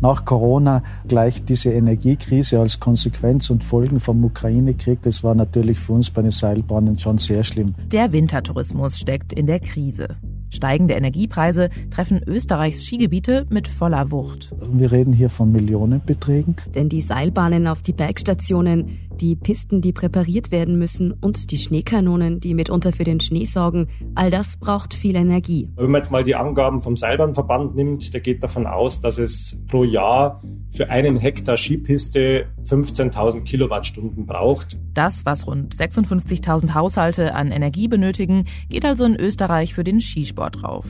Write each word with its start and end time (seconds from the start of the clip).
nach 0.00 0.24
Corona 0.24 0.82
gleich 1.08 1.44
diese 1.44 1.72
Energiekrise 1.72 2.60
als 2.60 2.80
Konsequenz 2.80 3.50
und 3.50 3.64
Folgen 3.64 4.00
vom 4.00 4.24
Ukraine-Krieg, 4.24 5.00
das 5.02 5.22
war 5.22 5.34
natürlich 5.34 5.78
für 5.78 5.92
uns 5.92 6.10
bei 6.10 6.22
den 6.22 6.30
Seilbahnen 6.30 6.98
schon 6.98 7.18
sehr 7.18 7.44
schlimm. 7.44 7.74
Der 7.92 8.12
Wintertourismus 8.12 8.98
steckt 8.98 9.32
in 9.32 9.46
der 9.46 9.60
Krise. 9.60 10.16
Steigende 10.52 10.94
Energiepreise 10.94 11.70
treffen 11.90 12.20
Österreichs 12.26 12.84
Skigebiete 12.84 13.46
mit 13.50 13.68
voller 13.68 14.10
Wucht. 14.10 14.52
Wir 14.72 14.90
reden 14.90 15.12
hier 15.12 15.30
von 15.30 15.52
Millionenbeträgen. 15.52 16.56
Denn 16.74 16.88
die 16.88 17.02
Seilbahnen 17.02 17.68
auf 17.68 17.82
die 17.82 17.92
Bergstationen, 17.92 18.98
die 19.20 19.36
Pisten, 19.36 19.80
die 19.80 19.92
präpariert 19.92 20.50
werden 20.50 20.78
müssen 20.78 21.12
und 21.12 21.50
die 21.50 21.58
Schneekanonen, 21.58 22.40
die 22.40 22.54
mitunter 22.54 22.92
für 22.92 23.04
den 23.04 23.20
Schnee 23.20 23.44
sorgen, 23.44 23.88
all 24.14 24.30
das 24.30 24.56
braucht 24.56 24.94
viel 24.94 25.16
Energie. 25.16 25.68
Wenn 25.76 25.90
man 25.90 26.00
jetzt 26.00 26.10
mal 26.10 26.24
die 26.24 26.34
Angaben 26.34 26.80
vom 26.80 26.96
Seilbahnverband 26.96 27.74
nimmt, 27.74 28.14
der 28.14 28.20
geht 28.20 28.42
davon 28.42 28.66
aus, 28.66 29.00
dass 29.00 29.18
es 29.18 29.56
pro 29.68 29.84
Jahr 29.84 30.40
für 30.70 30.88
einen 30.88 31.16
Hektar 31.16 31.56
Skipiste 31.56 32.46
15.000 32.64 33.42
Kilowattstunden 33.42 34.26
braucht. 34.26 34.78
Das, 34.94 35.26
was 35.26 35.46
rund 35.46 35.74
56.000 35.74 36.74
Haushalte 36.74 37.34
an 37.34 37.50
Energie 37.50 37.88
benötigen, 37.88 38.46
geht 38.68 38.84
also 38.84 39.04
in 39.04 39.16
Österreich 39.16 39.74
für 39.74 39.84
den 39.84 40.00
Skisport 40.00 40.62
drauf. 40.62 40.86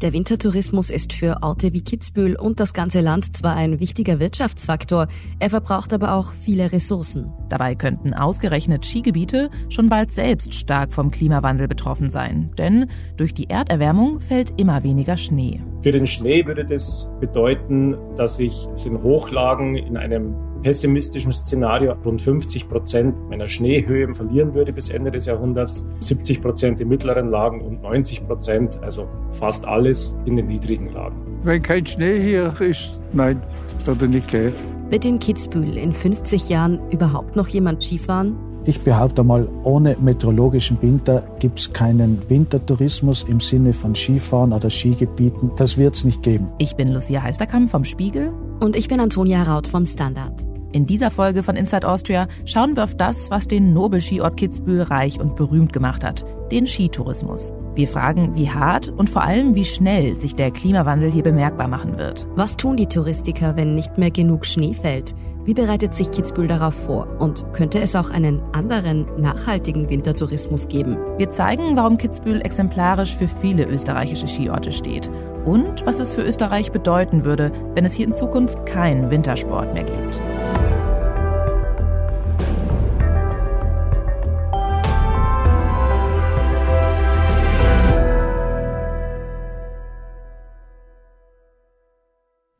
Der 0.00 0.12
Wintertourismus 0.12 0.90
ist 0.90 1.12
für 1.12 1.38
Orte 1.42 1.72
wie 1.72 1.82
Kitzbühel 1.82 2.36
und 2.36 2.60
das 2.60 2.72
ganze 2.72 3.00
Land 3.00 3.36
zwar 3.36 3.56
ein 3.56 3.80
wichtiger 3.80 4.20
Wirtschaftsfaktor, 4.20 5.08
er 5.40 5.50
verbraucht 5.50 5.92
aber 5.92 6.14
auch 6.14 6.34
viele 6.34 6.70
Ressourcen. 6.70 7.32
Dabei 7.48 7.74
könnten 7.74 8.14
ausgerechnet 8.14 8.86
Skigebiete 8.86 9.50
schon 9.70 9.88
bald 9.88 10.12
selbst 10.12 10.54
stark 10.54 10.92
vom 10.92 11.10
Klimawandel 11.10 11.66
betroffen 11.66 12.12
sein, 12.12 12.52
denn 12.58 12.86
durch 13.16 13.34
die 13.34 13.50
Erderwärmung 13.50 14.20
fällt 14.20 14.52
immer 14.60 14.84
weniger 14.84 15.16
Schnee. 15.16 15.60
Für 15.82 15.90
den 15.90 16.06
Schnee 16.06 16.46
würde 16.46 16.64
das 16.64 17.10
bedeuten, 17.18 17.96
dass 18.16 18.38
ich 18.38 18.68
in 18.84 19.02
Hochlagen 19.02 19.74
in 19.74 19.96
einem 19.96 20.36
pessimistischen 20.62 21.32
Szenario 21.32 21.92
rund 22.04 22.20
50 22.20 22.68
Prozent 22.68 23.14
meiner 23.28 23.48
Schneehöhe 23.48 24.14
verlieren 24.14 24.54
würde 24.54 24.72
bis 24.72 24.88
Ende 24.88 25.10
des 25.10 25.26
Jahrhunderts, 25.26 25.86
70 26.00 26.42
Prozent 26.42 26.80
in 26.80 26.88
mittleren 26.88 27.30
Lagen 27.30 27.60
und 27.60 27.82
90 27.82 28.26
Prozent, 28.26 28.78
also 28.82 29.08
fast 29.32 29.64
alles 29.66 30.16
in 30.24 30.36
den 30.36 30.46
niedrigen 30.46 30.92
Lagen. 30.92 31.16
Wenn 31.42 31.62
kein 31.62 31.86
Schnee 31.86 32.20
hier 32.20 32.52
ist, 32.60 33.00
nein, 33.12 33.40
würde 33.84 34.08
nicht 34.08 34.28
gehen. 34.28 34.52
Wird 34.90 35.04
in 35.04 35.18
Kitzbühel 35.18 35.76
in 35.76 35.92
50 35.92 36.48
Jahren 36.48 36.80
überhaupt 36.90 37.36
noch 37.36 37.48
jemand 37.48 37.82
Skifahren? 37.82 38.36
Ich 38.64 38.80
behaupte 38.80 39.24
mal, 39.24 39.48
ohne 39.64 39.96
meteorologischen 40.00 40.80
Winter 40.82 41.22
gibt 41.38 41.58
es 41.58 41.72
keinen 41.72 42.22
Wintertourismus 42.28 43.22
im 43.22 43.40
Sinne 43.40 43.72
von 43.72 43.94
Skifahren 43.94 44.52
oder 44.52 44.68
Skigebieten. 44.68 45.50
Das 45.56 45.78
wird 45.78 45.94
es 45.94 46.04
nicht 46.04 46.22
geben. 46.22 46.48
Ich 46.58 46.76
bin 46.76 46.92
Lucia 46.92 47.22
Heisterkamp 47.22 47.70
vom 47.70 47.84
Spiegel. 47.84 48.32
Und 48.60 48.76
ich 48.76 48.88
bin 48.88 49.00
Antonia 49.00 49.42
Raut 49.42 49.68
vom 49.68 49.86
Standard. 49.86 50.46
In 50.72 50.86
dieser 50.86 51.10
Folge 51.10 51.42
von 51.42 51.56
Inside 51.56 51.88
Austria 51.88 52.28
schauen 52.44 52.76
wir 52.76 52.84
auf 52.84 52.94
das, 52.94 53.30
was 53.30 53.48
den 53.48 53.72
Nobelskiort 53.72 54.36
Kitzbühel 54.36 54.82
reich 54.82 55.18
und 55.18 55.34
berühmt 55.34 55.72
gemacht 55.72 56.04
hat, 56.04 56.26
den 56.52 56.66
Skitourismus. 56.66 57.52
Wir 57.74 57.88
fragen, 57.88 58.34
wie 58.34 58.50
hart 58.50 58.88
und 58.88 59.08
vor 59.08 59.22
allem 59.22 59.54
wie 59.54 59.64
schnell 59.64 60.16
sich 60.18 60.34
der 60.34 60.50
Klimawandel 60.50 61.10
hier 61.10 61.22
bemerkbar 61.22 61.68
machen 61.68 61.96
wird. 61.96 62.26
Was 62.34 62.56
tun 62.56 62.76
die 62.76 62.88
Touristiker, 62.88 63.56
wenn 63.56 63.76
nicht 63.76 63.96
mehr 63.96 64.10
genug 64.10 64.44
Schnee 64.44 64.74
fällt? 64.74 65.14
Wie 65.48 65.54
bereitet 65.54 65.94
sich 65.94 66.10
Kitzbühel 66.10 66.46
darauf 66.46 66.74
vor? 66.74 67.08
Und 67.18 67.54
könnte 67.54 67.80
es 67.80 67.96
auch 67.96 68.10
einen 68.10 68.42
anderen, 68.52 69.06
nachhaltigen 69.18 69.88
Wintertourismus 69.88 70.68
geben? 70.68 70.98
Wir 71.16 71.30
zeigen, 71.30 71.74
warum 71.74 71.96
Kitzbühel 71.96 72.42
exemplarisch 72.42 73.16
für 73.16 73.28
viele 73.28 73.64
österreichische 73.64 74.28
Skiorte 74.28 74.72
steht 74.72 75.10
und 75.46 75.86
was 75.86 76.00
es 76.00 76.14
für 76.14 76.20
Österreich 76.20 76.70
bedeuten 76.70 77.24
würde, 77.24 77.50
wenn 77.72 77.86
es 77.86 77.94
hier 77.94 78.06
in 78.06 78.12
Zukunft 78.12 78.66
keinen 78.66 79.10
Wintersport 79.10 79.72
mehr 79.72 79.84
gibt. 79.84 80.20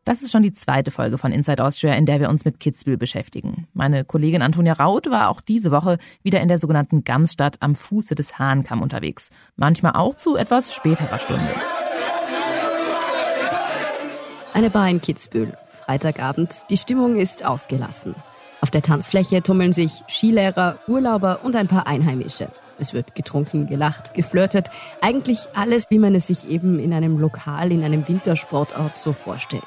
Das 0.09 0.23
ist 0.23 0.33
schon 0.33 0.43
die 0.43 0.55
zweite 0.55 0.91
Folge 0.91 1.19
von 1.19 1.33
Inside 1.33 1.63
Austria, 1.63 1.93
in 1.93 2.07
der 2.07 2.19
wir 2.19 2.31
uns 2.31 2.47
mit 2.47 2.61
Kitzbühel 2.61 2.97
beschäftigen. 2.97 3.69
Meine 3.75 4.07
Kollegin 4.07 4.41
Antonia 4.41 4.73
Raut 4.73 5.11
war 5.11 5.29
auch 5.29 5.43
diese 5.43 5.71
Woche 5.71 5.99
wieder 6.23 6.41
in 6.41 6.49
der 6.49 6.59
sogenannten 6.59 7.05
Gamsstadt 7.05 7.59
am 7.61 7.75
Fuße 7.75 8.15
des 8.15 8.39
Hahnkamm 8.39 8.81
unterwegs. 8.81 9.29
Manchmal 9.57 9.93
auch 9.97 10.15
zu 10.15 10.37
etwas 10.37 10.75
späterer 10.75 11.19
Stunde. 11.19 11.43
Eine 14.55 14.71
Bar 14.71 14.89
in 14.89 15.03
Kitzbühel. 15.03 15.53
Freitagabend. 15.85 16.65
Die 16.71 16.79
Stimmung 16.79 17.17
ist 17.17 17.45
ausgelassen. 17.45 18.15
Auf 18.63 18.71
der 18.71 18.81
Tanzfläche 18.81 19.43
tummeln 19.43 19.75
sich 19.75 19.93
Skilehrer, 20.09 20.79
Urlauber 20.89 21.41
und 21.43 21.55
ein 21.55 21.69
paar 21.69 21.87
Einheimische. 21.87 22.49
Es 22.79 22.95
wird 22.95 23.15
getrunken, 23.15 23.67
gelacht, 23.67 24.15
geflirtet. 24.15 24.71
Eigentlich 25.03 25.41
alles, 25.55 25.85
wie 25.91 25.99
man 25.99 26.15
es 26.15 26.29
sich 26.29 26.49
eben 26.49 26.79
in 26.79 26.95
einem 26.95 27.19
Lokal, 27.19 27.73
in 27.73 27.85
einem 27.85 28.09
Wintersportort 28.09 28.97
so 28.97 29.13
vorstellt. 29.13 29.65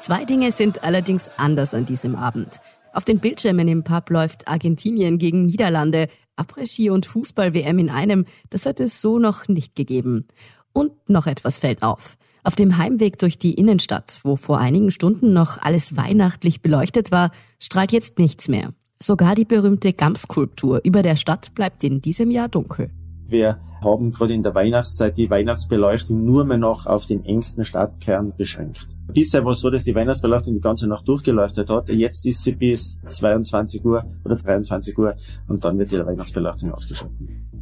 Zwei 0.00 0.24
Dinge 0.24 0.52
sind 0.52 0.84
allerdings 0.84 1.28
anders 1.36 1.74
an 1.74 1.84
diesem 1.84 2.14
Abend. 2.14 2.60
Auf 2.92 3.04
den 3.04 3.18
Bildschirmen 3.18 3.68
im 3.68 3.82
Pub 3.84 4.10
läuft 4.10 4.48
Argentinien 4.48 5.18
gegen 5.18 5.46
Niederlande, 5.46 6.08
Après-Ski 6.36 6.90
und 6.90 7.04
Fußball-WM 7.04 7.78
in 7.78 7.90
einem. 7.90 8.24
Das 8.48 8.64
hat 8.64 8.80
es 8.80 9.00
so 9.00 9.18
noch 9.18 9.48
nicht 9.48 9.74
gegeben. 9.74 10.26
Und 10.72 10.92
noch 11.08 11.26
etwas 11.26 11.58
fällt 11.58 11.82
auf. 11.82 12.16
Auf 12.44 12.54
dem 12.54 12.78
Heimweg 12.78 13.18
durch 13.18 13.38
die 13.38 13.54
Innenstadt, 13.54 14.20
wo 14.22 14.36
vor 14.36 14.58
einigen 14.58 14.90
Stunden 14.90 15.32
noch 15.32 15.60
alles 15.60 15.96
weihnachtlich 15.96 16.62
beleuchtet 16.62 17.10
war, 17.10 17.32
strahlt 17.58 17.92
jetzt 17.92 18.18
nichts 18.18 18.48
mehr. 18.48 18.72
Sogar 19.00 19.34
die 19.34 19.44
berühmte 19.44 19.92
Gamskulptur 19.92 20.80
über 20.84 21.02
der 21.02 21.16
Stadt 21.16 21.54
bleibt 21.54 21.82
in 21.84 22.00
diesem 22.00 22.30
Jahr 22.30 22.48
dunkel. 22.48 22.90
Wir 23.26 23.58
haben 23.84 24.12
gerade 24.12 24.32
in 24.32 24.42
der 24.42 24.54
Weihnachtszeit 24.54 25.18
die 25.18 25.28
Weihnachtsbeleuchtung 25.28 26.24
nur 26.24 26.44
mehr 26.44 26.56
noch 26.56 26.86
auf 26.86 27.06
den 27.06 27.24
engsten 27.24 27.64
Stadtkern 27.64 28.32
beschränkt. 28.36 28.88
Bisher 29.12 29.44
war 29.44 29.52
es 29.52 29.60
so, 29.60 29.70
dass 29.70 29.84
die 29.84 29.94
Weihnachtsbeleuchtung 29.94 30.54
die 30.54 30.60
ganze 30.60 30.86
Nacht 30.86 31.08
durchgeleuchtet 31.08 31.70
hat. 31.70 31.88
Jetzt 31.88 32.26
ist 32.26 32.42
sie 32.42 32.52
bis 32.52 33.00
22 33.08 33.84
Uhr 33.84 34.04
oder 34.24 34.36
23 34.36 34.96
Uhr 34.98 35.14
und 35.48 35.64
dann 35.64 35.78
wird 35.78 35.92
die 35.92 36.04
Weihnachtsbeleuchtung 36.04 36.72
ausgeschaltet. 36.72 37.16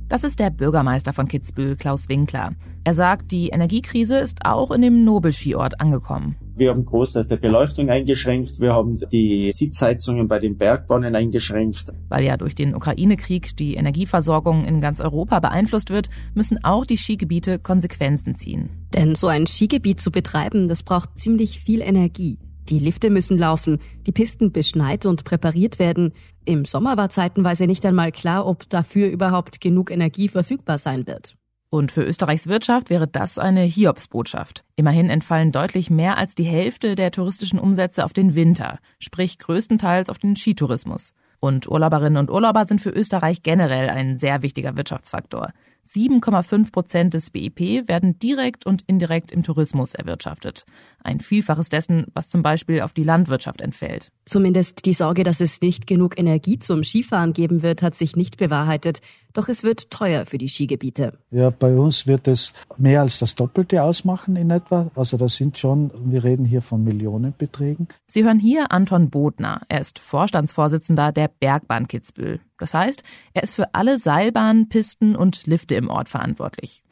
Das 0.09 0.23
ist 0.23 0.39
der 0.39 0.51
Bürgermeister 0.51 1.13
von 1.13 1.27
Kitzbühel, 1.27 1.75
Klaus 1.75 2.09
Winkler. 2.09 2.53
Er 2.85 2.95
sagt, 2.95 3.33
die 3.33 3.49
Energiekrise 3.49 4.19
ist 4.19 4.45
auch 4.45 4.71
in 4.71 4.81
dem 4.81 5.05
Nobelskiort 5.05 5.81
angekommen. 5.81 6.37
Wir 6.55 6.71
haben 6.71 6.85
Großteil 6.87 7.25
der 7.25 7.39
Beleuchtung 7.39 7.91
eingeschränkt. 7.91 8.61
Wir 8.61 8.73
haben 8.73 9.01
die 9.11 9.51
Sitzheizungen 9.51 10.29
bei 10.29 10.39
den 10.39 10.57
Bergbahnen 10.57 11.17
eingeschränkt. 11.17 11.87
Weil 12.09 12.25
ja 12.25 12.37
durch 12.37 12.55
den 12.55 12.77
Ukraine-Krieg 12.77 13.57
die 13.57 13.75
Energieversorgung 13.75 14.65
in 14.65 14.81
ganz 14.81 15.01
Europa 15.01 15.41
beeinflusst 15.41 15.91
wird, 15.91 16.09
müssen 16.35 16.63
auch 16.63 16.87
die 16.87 16.97
Skigebiete 16.97 17.59
Konsequenzen 17.59 18.37
ziehen. 18.37 18.71
Denn 18.95 19.17
so 19.17 19.27
ein 19.27 19.49
Skigebiet 19.49 20.01
zu 20.01 20.13
betreiben, 20.13 20.69
das 20.69 20.85
braucht 20.85 21.19
ziemlich 21.19 21.59
viel 21.59 21.81
Energie. 21.81 22.39
Die 22.69 22.79
Lifte 22.79 23.11
müssen 23.11 23.39
laufen, 23.39 23.79
die 24.07 24.13
Pisten 24.13 24.51
beschneit 24.51 25.07
und 25.07 25.25
präpariert 25.25 25.79
werden. 25.79 26.13
Im 26.47 26.65
Sommer 26.65 26.97
war 26.97 27.11
zeitenweise 27.11 27.67
nicht 27.67 27.85
einmal 27.85 28.13
klar, 28.13 28.47
ob 28.47 28.71
dafür 28.71 29.09
überhaupt 29.09 29.61
genug 29.61 29.91
Energie 29.91 30.29
verfügbar 30.29 30.79
sein 30.79 31.09
wird. 31.09 31.35
Und 31.71 31.91
für 31.91 32.05
Österreichs 32.05 32.47
Wirtschaft 32.47 32.89
wäre 32.89 33.09
das 33.09 33.37
eine 33.37 33.63
Hiobsbotschaft. 33.63 34.63
Immerhin 34.77 35.11
entfallen 35.11 35.51
deutlich 35.51 35.91
mehr 35.91 36.17
als 36.17 36.37
die 36.37 36.45
Hälfte 36.45 36.95
der 36.95 37.11
touristischen 37.11 37.59
Umsätze 37.59 38.05
auf 38.05 38.13
den 38.13 38.37
Winter, 38.37 38.79
sprich 39.01 39.41
größtenteils 39.41 40.09
auf 40.09 40.19
den 40.19 40.37
Skitourismus. 40.37 41.15
Und 41.41 41.69
Urlauberinnen 41.69 42.17
und 42.17 42.31
Urlauber 42.31 42.65
sind 42.69 42.81
für 42.81 42.91
Österreich 42.91 43.43
generell 43.43 43.91
ein 43.91 44.19
sehr 44.21 44.43
wichtiger 44.43 44.77
Wirtschaftsfaktor. 44.77 45.51
7,5 45.87 46.73
Prozent 46.73 47.15
des 47.15 47.31
BIP 47.31 47.89
werden 47.89 48.19
direkt 48.19 48.67
und 48.67 48.83
indirekt 48.87 49.33
im 49.33 49.43
Tourismus 49.43 49.95
erwirtschaftet. 49.95 50.65
Ein 51.03 51.21
Vielfaches 51.21 51.69
dessen, 51.69 52.07
was 52.15 52.29
zum 52.29 52.43
Beispiel 52.43 52.81
auf 52.81 52.93
die 52.93 53.05
Landwirtschaft 53.05 53.61
entfällt. 53.61 54.11
Zumindest 54.25 54.85
die 54.87 54.93
Sorge, 54.93 55.23
dass 55.23 55.41
es 55.41 55.61
nicht 55.61 55.87
genug 55.87 56.19
Energie 56.19 56.59
zum 56.59 56.83
Skifahren 56.83 57.33
geben 57.33 57.63
wird, 57.63 57.83
hat 57.83 57.95
sich 57.95 58.17
nicht 58.17 58.37
bewahrheitet. 58.37 59.01
Doch 59.33 59.49
es 59.49 59.63
wird 59.63 59.91
teuer 59.91 60.27
für 60.27 60.39
die 60.39 60.49
Skigebiete. 60.49 61.13
Ja, 61.31 61.51
bei 61.51 61.75
uns 61.77 62.07
wird 62.07 62.27
es 62.27 62.53
mehr 62.79 63.03
als 63.03 63.19
das 63.19 63.35
Doppelte 63.35 63.83
ausmachen 63.83 64.35
in 64.35 64.51
etwa. 64.51 64.91
Also 64.95 65.17
das 65.17 65.37
sind 65.37 65.59
schon, 65.59 65.91
wir 66.11 66.25
reden 66.25 66.45
hier 66.45 66.63
von 66.63 66.83
Millionenbeträgen. 66.83 67.89
Sie 68.07 68.25
hören 68.25 68.41
hier 68.41 68.73
Anton 68.73 69.11
Bodner. 69.11 69.61
Er 69.69 69.83
ist 69.83 69.99
Vorstandsvorsitzender 69.99 71.13
der 71.13 71.29
Bergbahn 71.29 71.87
Kitzbühel. 71.87 72.41
Das 72.59 72.75
heißt, 72.75 73.03
er 73.35 73.43
ist 73.43 73.57
für 73.57 73.75
alle 73.75 73.99
Seilbahnen, 73.99 74.69
Pisten 74.69 75.17
und 75.17 75.47
Lifte 75.47 75.75
im 75.75 75.89
Ort 75.89 76.09
verantwortlich. 76.09 76.83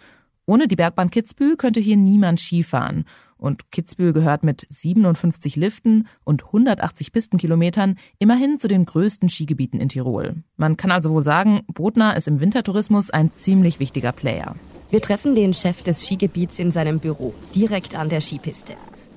Ohne 0.47 0.69
die 0.69 0.77
Bergbahn 0.77 1.11
Kitzbühel 1.11 1.57
könnte 1.57 1.81
hier 1.81 1.97
niemand 1.97 2.39
Skifahren. 2.39 3.05
Und 3.37 3.71
Kitzbühel 3.73 4.13
gehört 4.13 4.43
mit 4.43 4.67
57 4.71 5.57
Liften 5.57 6.07
und 6.23 6.45
180 6.45 7.13
Pistenkilometern 7.13 7.99
immerhin 8.19 8.59
zu 8.59 8.69
den 8.69 8.85
größten 8.85 9.29
Skigebieten 9.29 9.81
in 9.81 9.89
Tirol. 9.89 10.37
Man 10.57 10.77
kann 10.77 10.91
also 10.91 11.11
wohl 11.11 11.25
sagen, 11.25 11.63
Bodner 11.67 12.17
ist 12.17 12.29
im 12.29 12.41
Wintertourismus 12.41 13.11
ein 13.11 13.33
ziemlich 13.35 13.81
wichtiger 13.81 14.13
Player. 14.13 14.55
Wir 14.91 15.01
treffen 15.01 15.35
den 15.35 15.55
Chef 15.55 15.83
des 15.83 16.07
Skigebiets 16.07 16.59
in 16.59 16.71
seinem 16.71 17.01
Büro, 17.01 17.35
direkt 17.55 17.97
an 17.97 18.09
der 18.09 18.21
Skipiste. 18.21 18.75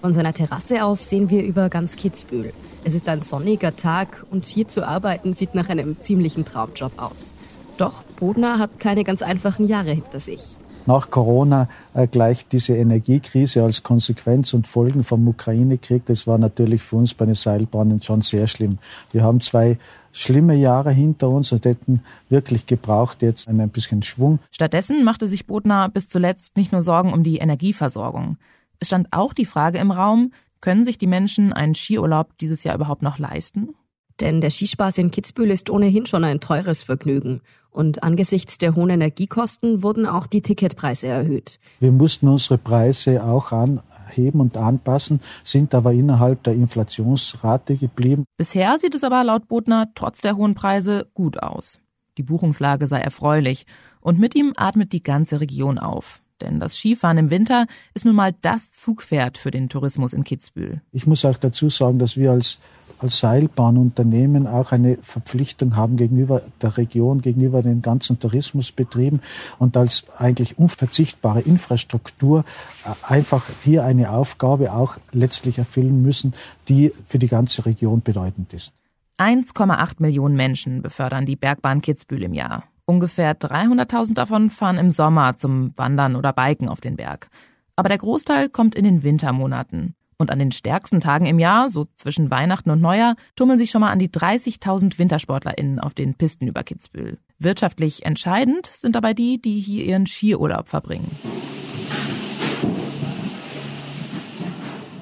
Von 0.08 0.14
seiner 0.14 0.32
Terrasse 0.32 0.86
aus 0.86 1.10
sehen 1.10 1.30
wir 1.30 1.44
über 1.44 1.68
ganz 1.68 1.98
Kitzbühel. 1.98 2.54
Es 2.86 2.96
ist 2.96 3.10
ein 3.10 3.24
sonniger 3.24 3.76
Tag 3.76 4.26
und 4.32 4.46
hier 4.46 4.66
zu 4.66 4.88
arbeiten 4.88 5.34
sieht 5.34 5.54
nach 5.54 5.68
einem 5.68 6.00
ziemlichen 6.00 6.46
Traumjob 6.46 6.94
aus. 6.96 7.34
Doch 7.78 8.04
Bodner 8.18 8.58
hat 8.58 8.80
keine 8.80 9.04
ganz 9.04 9.22
einfachen 9.22 9.68
Jahre 9.68 9.92
hinter 9.92 10.22
sich. 10.22 10.40
Nach 10.86 11.10
Corona 11.12 11.68
äh, 11.94 12.08
gleich 12.08 12.48
diese 12.48 12.78
Energiekrise 12.78 13.66
als 13.66 13.84
Konsequenz 13.84 14.54
und 14.54 14.66
Folgen 14.66 15.04
vom 15.04 15.28
Ukraine-Krieg, 15.28 16.06
das 16.06 16.26
war 16.26 16.38
natürlich 16.38 16.84
für 16.84 16.96
uns 16.96 17.14
bei 17.14 17.26
den 17.26 17.36
Seilbahnen 17.36 18.02
schon 18.02 18.22
sehr 18.22 18.48
schlimm. 18.48 18.78
Wir 19.12 19.24
haben 19.24 19.42
zwei 19.42 19.78
schlimme 20.14 20.56
Jahre 20.56 20.92
hinter 20.92 21.28
uns 21.28 21.52
und 21.52 21.66
hätten 21.66 22.02
wirklich 22.30 22.66
gebraucht 22.66 23.22
jetzt 23.24 23.50
ein 23.50 23.58
bisschen 23.68 24.04
Schwung. 24.04 24.40
Stattdessen 24.52 25.04
machte 25.04 25.28
sich 25.28 25.48
Bodner 25.48 25.90
bis 25.90 26.08
zuletzt 26.08 26.56
nicht 26.56 26.72
nur 26.72 26.82
Sorgen 26.82 27.12
um 27.12 27.24
die 27.24 27.40
Energieversorgung. 27.40 28.38
Es 28.80 28.88
stand 28.88 29.08
auch 29.12 29.34
die 29.34 29.46
Frage 29.46 29.78
im 29.78 29.92
Raum, 29.92 30.32
können 30.62 30.86
sich 30.86 30.98
die 30.98 31.08
Menschen 31.08 31.54
einen 31.54 31.76
Skiurlaub 31.76 32.38
dieses 32.40 32.64
Jahr 32.64 32.76
überhaupt 32.76 33.02
noch 33.02 33.20
leisten? 33.20 33.76
Denn 34.20 34.42
der 34.42 34.50
Skispaß 34.50 34.98
in 34.98 35.12
Kitzbühel 35.12 35.52
ist 35.52 35.70
ohnehin 35.70 36.08
schon 36.08 36.24
ein 36.24 36.40
teures 36.40 36.84
Vergnügen. 36.84 37.42
Und 37.70 38.02
angesichts 38.02 38.58
der 38.58 38.76
hohen 38.76 38.90
Energiekosten 38.90 39.84
wurden 39.84 40.08
auch 40.08 40.26
die 40.26 40.42
Ticketpreise 40.42 41.08
erhöht. 41.08 41.60
Wir 41.80 41.92
mussten 41.92 42.28
unsere 42.28 42.58
Preise 42.58 43.24
auch 43.24 43.52
anheben 43.52 44.42
und 44.42 44.58
anpassen, 44.58 45.22
sind 45.44 45.76
aber 45.76 45.94
innerhalb 45.94 46.44
der 46.44 46.54
Inflationsrate 46.54 47.76
geblieben. 47.76 48.24
Bisher 48.38 48.80
sieht 48.80 48.96
es 48.96 49.04
aber 49.04 49.24
laut 49.24 49.48
Bodner 49.48 49.90
trotz 49.94 50.22
der 50.22 50.36
hohen 50.36 50.56
Preise 50.56 51.08
gut 51.14 51.38
aus. 51.44 51.80
Die 52.18 52.24
Buchungslage 52.24 52.88
sei 52.88 53.00
erfreulich. 53.00 53.68
Und 54.02 54.20
mit 54.20 54.34
ihm 54.36 54.54
atmet 54.56 54.94
die 54.94 55.04
ganze 55.04 55.40
Region 55.40 55.78
auf. 55.78 56.22
Denn 56.42 56.60
das 56.60 56.78
Skifahren 56.78 57.18
im 57.18 57.30
Winter 57.30 57.68
ist 57.94 58.06
nun 58.06 58.16
mal 58.16 58.34
das 58.42 58.72
Zugpferd 58.72 59.38
für 59.38 59.52
den 59.52 59.70
Tourismus 59.70 60.14
in 60.14 60.24
Kitzbühel. 60.24 60.82
Ich 60.92 61.08
muss 61.08 61.26
auch 61.26 61.38
dazu 61.38 61.70
sagen, 61.70 62.00
dass 62.00 62.18
wir 62.18 62.32
als 62.32 62.60
als 63.00 63.20
Seilbahnunternehmen 63.20 64.48
auch 64.48 64.72
eine 64.72 64.98
Verpflichtung 65.02 65.76
haben 65.76 65.98
gegenüber 65.98 66.42
der 66.62 66.78
Region, 66.78 67.22
gegenüber 67.22 67.62
den 67.62 67.82
ganzen 67.82 68.20
Tourismusbetrieben 68.20 69.22
und 69.60 69.78
als 69.78 70.06
eigentlich 70.18 70.58
unverzichtbare 70.58 71.42
Infrastruktur 71.42 72.44
äh, 72.86 72.90
einfach 73.04 73.46
hier 73.64 73.84
eine 73.84 74.12
Aufgabe 74.12 74.74
auch 74.74 74.98
letztlich 75.12 75.58
erfüllen 75.58 76.02
müssen, 76.02 76.34
die 76.68 76.92
für 77.08 77.20
die 77.20 77.28
ganze 77.28 77.66
Region 77.66 78.02
bedeutend 78.02 78.54
ist. 78.54 78.74
1,8 79.20 79.96
Millionen 80.00 80.36
Menschen 80.36 80.82
befördern 80.82 81.26
die 81.26 81.36
Bergbahn 81.36 81.82
Kitzbühel 81.82 82.24
im 82.24 82.34
Jahr. 82.34 82.64
Ungefähr 82.90 83.38
300.000 83.38 84.14
davon 84.14 84.50
fahren 84.50 84.78
im 84.78 84.92
Sommer 84.92 85.36
zum 85.36 85.74
Wandern 85.76 86.16
oder 86.16 86.32
Biken 86.32 86.70
auf 86.70 86.80
den 86.80 86.96
Berg. 86.96 87.28
Aber 87.76 87.90
der 87.90 87.98
Großteil 87.98 88.48
kommt 88.48 88.76
in 88.76 88.86
den 88.86 89.04
Wintermonaten. 89.04 89.94
Und 90.18 90.32
an 90.32 90.40
den 90.40 90.54
stärksten 90.54 91.02
Tagen 91.02 91.26
im 91.26 91.38
Jahr, 91.38 91.70
so 91.70 91.88
zwischen 91.96 92.32
Weihnachten 92.32 92.70
und 92.70 92.80
Neujahr, 92.80 93.18
tummeln 93.36 93.60
sich 93.60 93.72
schon 93.72 93.82
mal 93.82 93.92
an 93.92 94.00
die 94.00 94.08
30.000 94.08 94.98
WintersportlerInnen 94.98 95.80
auf 95.80 95.96
den 95.96 96.14
Pisten 96.14 96.48
über 96.48 96.64
Kitzbühel. 96.64 97.18
Wirtschaftlich 97.40 98.06
entscheidend 98.06 98.68
sind 98.68 98.96
dabei 98.96 99.14
die, 99.14 99.42
die 99.42 99.60
hier 99.60 99.84
ihren 99.84 100.08
Skiurlaub 100.08 100.70
verbringen. 100.70 101.12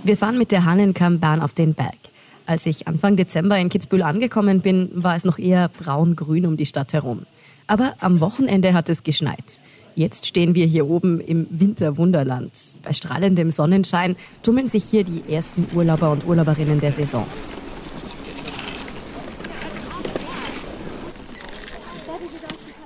Wir 0.03 0.17
fahren 0.17 0.39
mit 0.39 0.51
der 0.51 0.65
Hannenkammbahn 0.65 1.39
auf 1.39 1.53
den 1.53 1.75
Berg. 1.75 1.93
Als 2.47 2.65
ich 2.65 2.87
Anfang 2.87 3.15
Dezember 3.15 3.59
in 3.59 3.69
Kitzbühel 3.69 4.01
angekommen 4.01 4.61
bin, 4.61 4.89
war 4.91 5.15
es 5.15 5.23
noch 5.23 5.37
eher 5.37 5.69
braun-grün 5.69 6.47
um 6.47 6.57
die 6.57 6.65
Stadt 6.65 6.93
herum. 6.93 7.27
Aber 7.67 7.95
am 7.99 8.19
Wochenende 8.19 8.73
hat 8.73 8.89
es 8.89 9.03
geschneit. 9.03 9.59
Jetzt 9.95 10.25
stehen 10.25 10.55
wir 10.55 10.65
hier 10.65 10.87
oben 10.87 11.21
im 11.21 11.47
Winterwunderland. 11.49 12.51
Bei 12.83 12.93
strahlendem 12.93 13.49
Sonnenschein 13.49 14.17
tummeln 14.43 14.67
sich 14.67 14.83
hier 14.83 15.03
die 15.03 15.23
ersten 15.29 15.67
Urlauber 15.73 16.11
und 16.11 16.27
Urlauberinnen 16.27 16.81
der 16.81 16.91
Saison. 16.91 17.25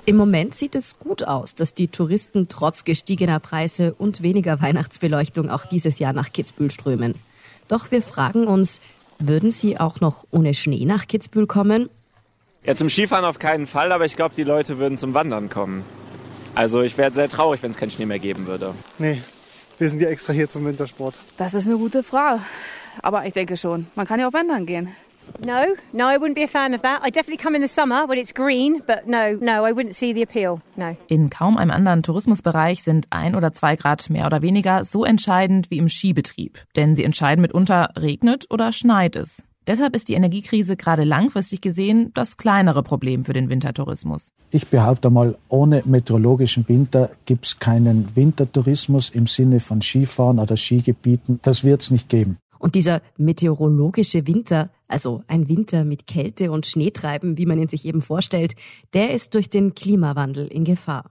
Im 0.06 0.16
Moment 0.16 0.54
sieht 0.54 0.74
es 0.74 0.98
gut 0.98 1.24
aus, 1.24 1.54
dass 1.54 1.74
die 1.74 1.88
Touristen 1.88 2.48
trotz 2.48 2.84
gestiegener 2.84 3.38
Preise 3.38 3.94
und 3.94 4.22
weniger 4.22 4.60
Weihnachtsbeleuchtung 4.60 5.50
auch 5.50 5.66
dieses 5.66 5.98
Jahr 5.98 6.12
nach 6.12 6.32
Kitzbühel 6.32 6.70
strömen. 6.70 7.14
Doch 7.68 7.90
wir 7.90 8.02
fragen 8.02 8.46
uns, 8.46 8.80
würden 9.18 9.50
sie 9.50 9.78
auch 9.78 10.00
noch 10.00 10.24
ohne 10.30 10.54
Schnee 10.54 10.84
nach 10.84 11.06
Kitzbühel 11.06 11.46
kommen? 11.46 11.90
Ja, 12.64 12.76
zum 12.76 12.90
Skifahren 12.90 13.24
auf 13.24 13.38
keinen 13.38 13.66
Fall, 13.66 13.90
aber 13.90 14.04
ich 14.04 14.16
glaube, 14.16 14.34
die 14.34 14.42
Leute 14.42 14.78
würden 14.78 14.98
zum 14.98 15.14
Wandern 15.14 15.48
kommen. 15.48 15.84
Also 16.54 16.82
ich 16.82 16.98
wäre 16.98 17.10
sehr 17.10 17.28
traurig, 17.28 17.62
wenn 17.62 17.70
es 17.70 17.78
keinen 17.78 17.90
Schnee 17.90 18.06
mehr 18.06 18.18
geben 18.18 18.46
würde. 18.46 18.74
Nee, 18.98 19.22
wir 19.78 19.88
sind 19.88 20.02
ja 20.02 20.08
extra 20.08 20.32
hier 20.32 20.48
zum 20.48 20.66
Wintersport. 20.66 21.14
Das 21.38 21.54
ist 21.54 21.66
eine 21.66 21.78
gute 21.78 22.02
Frage. 22.02 22.42
Aber 23.02 23.24
ich 23.24 23.32
denke 23.32 23.56
schon, 23.56 23.86
man 23.94 24.06
kann 24.06 24.20
ja 24.20 24.28
auch 24.28 24.32
wandern 24.32 24.66
gehen. 24.66 24.88
No, 25.38 25.62
no, 25.92 26.10
I 26.10 26.16
wouldn't 26.16 26.34
be 26.34 26.42
a 26.42 26.48
fan 26.48 26.74
of 26.74 26.82
that. 26.82 27.02
I 27.06 27.10
definitely 27.10 27.36
come 27.36 27.54
in 27.54 27.62
the 27.62 27.68
summer 27.68 28.08
when 28.08 28.18
it's 28.18 28.34
green, 28.34 28.82
but 28.86 29.06
no, 29.06 29.36
no, 29.40 29.64
I 29.64 29.72
wouldn't 29.72 29.94
see 29.94 30.12
the 30.12 30.22
appeal. 30.22 30.60
No. 30.76 30.96
In 31.06 31.30
kaum 31.30 31.56
einem 31.56 31.70
anderen 31.70 32.02
Tourismusbereich 32.02 32.82
sind 32.82 33.06
ein 33.10 33.36
oder 33.36 33.52
zwei 33.52 33.76
Grad 33.76 34.10
mehr 34.10 34.26
oder 34.26 34.42
weniger 34.42 34.84
so 34.84 35.04
entscheidend 35.04 35.70
wie 35.70 35.78
im 35.78 35.88
Skibetrieb. 35.88 36.58
Denn 36.74 36.96
sie 36.96 37.04
entscheiden 37.04 37.42
mitunter, 37.42 37.90
regnet 37.96 38.46
oder 38.50 38.72
schneit 38.72 39.14
es. 39.14 39.42
Deshalb 39.66 39.94
ist 39.94 40.08
die 40.08 40.14
Energiekrise 40.14 40.76
gerade 40.76 41.04
langfristig 41.04 41.60
gesehen 41.60 42.10
das 42.14 42.36
kleinere 42.36 42.82
Problem 42.82 43.24
für 43.24 43.32
den 43.32 43.48
Wintertourismus. 43.48 44.32
Ich 44.50 44.66
behaupte 44.66 45.10
mal, 45.10 45.36
ohne 45.48 45.82
meteorologischen 45.84 46.66
Winter 46.68 47.10
gibt 47.26 47.46
es 47.46 47.58
keinen 47.58 48.08
Wintertourismus 48.16 49.10
im 49.10 49.26
Sinne 49.26 49.60
von 49.60 49.82
Skifahren 49.82 50.38
oder 50.38 50.56
Skigebieten. 50.56 51.40
Das 51.42 51.62
wird 51.62 51.82
es 51.82 51.90
nicht 51.90 52.08
geben. 52.08 52.38
Und 52.58 52.74
dieser 52.74 53.00
meteorologische 53.16 54.26
Winter, 54.26 54.70
also 54.86 55.22
ein 55.28 55.48
Winter 55.48 55.84
mit 55.84 56.06
Kälte 56.06 56.50
und 56.50 56.66
Schneetreiben, 56.66 57.38
wie 57.38 57.46
man 57.46 57.58
ihn 57.58 57.68
sich 57.68 57.86
eben 57.86 58.02
vorstellt, 58.02 58.54
der 58.92 59.12
ist 59.14 59.34
durch 59.34 59.48
den 59.48 59.74
Klimawandel 59.74 60.46
in 60.46 60.64
Gefahr. 60.64 61.10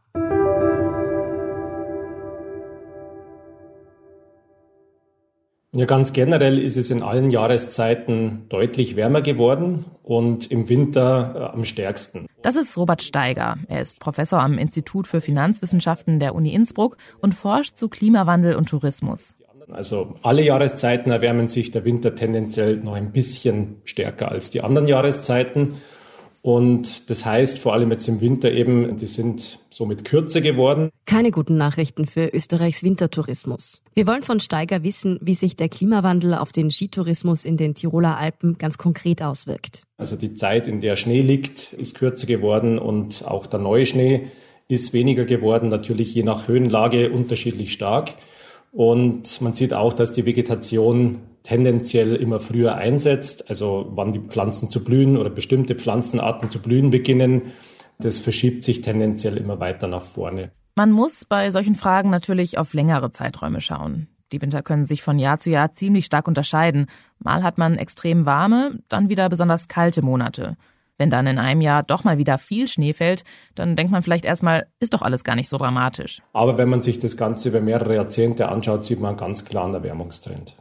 Ja, 5.72 5.86
ganz 5.86 6.14
generell 6.14 6.58
ist 6.58 6.78
es 6.78 6.90
in 6.90 7.04
allen 7.04 7.30
Jahreszeiten 7.30 8.46
deutlich 8.50 8.96
wärmer 8.96 9.22
geworden 9.22 9.86
und 10.02 10.50
im 10.50 10.68
Winter 10.68 11.36
äh, 11.36 11.54
am 11.54 11.64
stärksten. 11.64 12.26
Das 12.42 12.56
ist 12.56 12.76
Robert 12.76 13.04
Steiger. 13.04 13.56
Er 13.68 13.82
ist 13.82 14.00
Professor 14.00 14.40
am 14.40 14.58
Institut 14.58 15.06
für 15.06 15.22
Finanzwissenschaften 15.22 16.20
der 16.20 16.34
Uni 16.34 16.54
Innsbruck 16.54 16.98
und 17.22 17.36
forscht 17.36 17.78
zu 17.78 17.88
Klimawandel 17.88 18.56
und 18.56 18.70
Tourismus. 18.70 19.36
Also 19.72 20.16
alle 20.24 20.42
Jahreszeiten 20.42 21.12
erwärmen 21.12 21.48
sich, 21.48 21.70
der 21.70 21.86
Winter 21.86 22.16
tendenziell 22.16 22.78
noch 22.78 22.94
ein 22.94 23.12
bisschen 23.12 23.82
stärker 23.84 24.32
als 24.32 24.50
die 24.50 24.62
anderen 24.62 24.88
Jahreszeiten. 24.88 25.76
Und 26.42 27.10
das 27.10 27.26
heißt 27.26 27.60
vor 27.60 27.74
allem 27.74 27.92
jetzt 27.92 28.08
im 28.08 28.22
Winter 28.22 28.52
eben, 28.52 28.98
die 28.98 29.08
sind 29.08 29.60
somit 29.70 30.06
kürzer 30.06 30.40
geworden. 30.40 30.90
Keine 31.06 31.32
guten 31.32 31.58
Nachrichten 31.58 32.06
für 32.06 32.34
Österreichs 32.34 32.82
Wintertourismus. 32.82 33.82
Wir 33.94 34.08
wollen 34.08 34.24
von 34.24 34.40
Steiger 34.40 34.84
wissen, 34.84 35.20
wie 35.22 35.36
sich 35.36 35.58
der 35.58 35.68
Klimawandel 35.68 36.34
auf 36.36 36.54
den 36.54 36.72
Skitourismus 36.72 37.44
in 37.44 37.58
den 37.58 37.76
Tiroler 37.76 38.18
Alpen 38.18 38.58
ganz 38.58 38.78
konkret 38.78 39.22
auswirkt. 39.22 39.84
Also 39.98 40.16
die 40.16 40.34
Zeit, 40.34 40.68
in 40.70 40.80
der 40.80 40.96
Schnee 40.96 41.22
liegt, 41.22 41.74
ist 41.74 41.96
kürzer 41.96 42.26
geworden 42.26 42.80
und 42.80 43.26
auch 43.28 43.46
der 43.46 43.60
neue 43.60 43.86
Schnee 43.86 44.28
ist 44.70 44.94
weniger 44.94 45.26
geworden, 45.26 45.68
natürlich 45.68 46.14
je 46.14 46.24
nach 46.24 46.48
Höhenlage 46.48 47.10
unterschiedlich 47.10 47.74
stark. 47.74 48.14
Und 48.72 49.42
man 49.42 49.54
sieht 49.54 49.74
auch, 49.74 49.94
dass 49.94 50.12
die 50.12 50.26
Vegetation 50.26 51.20
tendenziell 51.44 52.16
immer 52.16 52.40
früher 52.40 52.76
einsetzt, 52.76 53.50
also 53.50 53.92
wann 53.96 54.14
die 54.14 54.20
Pflanzen 54.20 54.70
zu 54.70 54.84
blühen 54.84 55.18
oder 55.18 55.30
bestimmte 55.30 55.76
Pflanzenarten 55.76 56.50
zu 56.50 56.60
blühen 56.60 56.90
beginnen. 56.90 57.54
Das 58.00 58.20
verschiebt 58.20 58.64
sich 58.64 58.82
tendenziell 58.82 59.38
immer 59.38 59.60
weiter 59.60 59.88
nach 59.88 60.04
vorne. 60.04 60.52
Man 60.76 60.92
muss 60.92 61.26
bei 61.26 61.52
solchen 61.52 61.76
Fragen 61.76 62.10
natürlich 62.10 62.58
auf 62.58 62.74
längere 62.74 63.12
Zeiträume 63.12 63.62
schauen. 63.62 64.08
Die 64.32 64.42
Winter 64.42 64.62
können 64.62 64.86
sich 64.86 65.02
von 65.02 65.18
Jahr 65.18 65.40
zu 65.40 65.50
Jahr 65.50 65.74
ziemlich 65.74 66.06
stark 66.06 66.28
unterscheiden. 66.28 66.86
Mal 67.18 67.44
hat 67.44 67.58
man 67.58 67.78
extrem 67.78 68.26
warme, 68.26 68.80
dann 68.88 69.10
wieder 69.10 69.28
besonders 69.28 69.68
kalte 69.68 70.02
Monate. 70.02 70.56
Wenn 70.98 71.10
dann 71.10 71.28
in 71.28 71.40
einem 71.40 71.62
Jahr 71.62 71.82
doch 71.82 72.04
mal 72.04 72.18
wieder 72.18 72.38
viel 72.38 72.68
Schnee 72.68 72.94
fällt, 72.94 73.24
dann 73.56 73.76
denkt 73.76 73.92
man 73.92 74.04
vielleicht 74.04 74.26
erstmal, 74.26 74.68
ist 74.80 74.94
doch 74.94 75.02
alles 75.02 75.24
gar 75.24 75.36
nicht 75.36 75.50
so 75.50 75.58
dramatisch. 75.58 76.22
Aber 76.34 76.58
wenn 76.58 76.70
man 76.70 76.82
sich 76.82 77.00
das 77.00 77.18
Ganze 77.18 77.50
über 77.50 77.62
mehrere 77.62 77.96
Jahrzehnte 77.96 78.50
anschaut, 78.50 78.84
sieht 78.84 79.00
man 79.00 79.12
einen 79.12 79.18
ganz 79.18 79.46
klaren 79.46 79.74
Erwärmungstrend. 79.74 80.58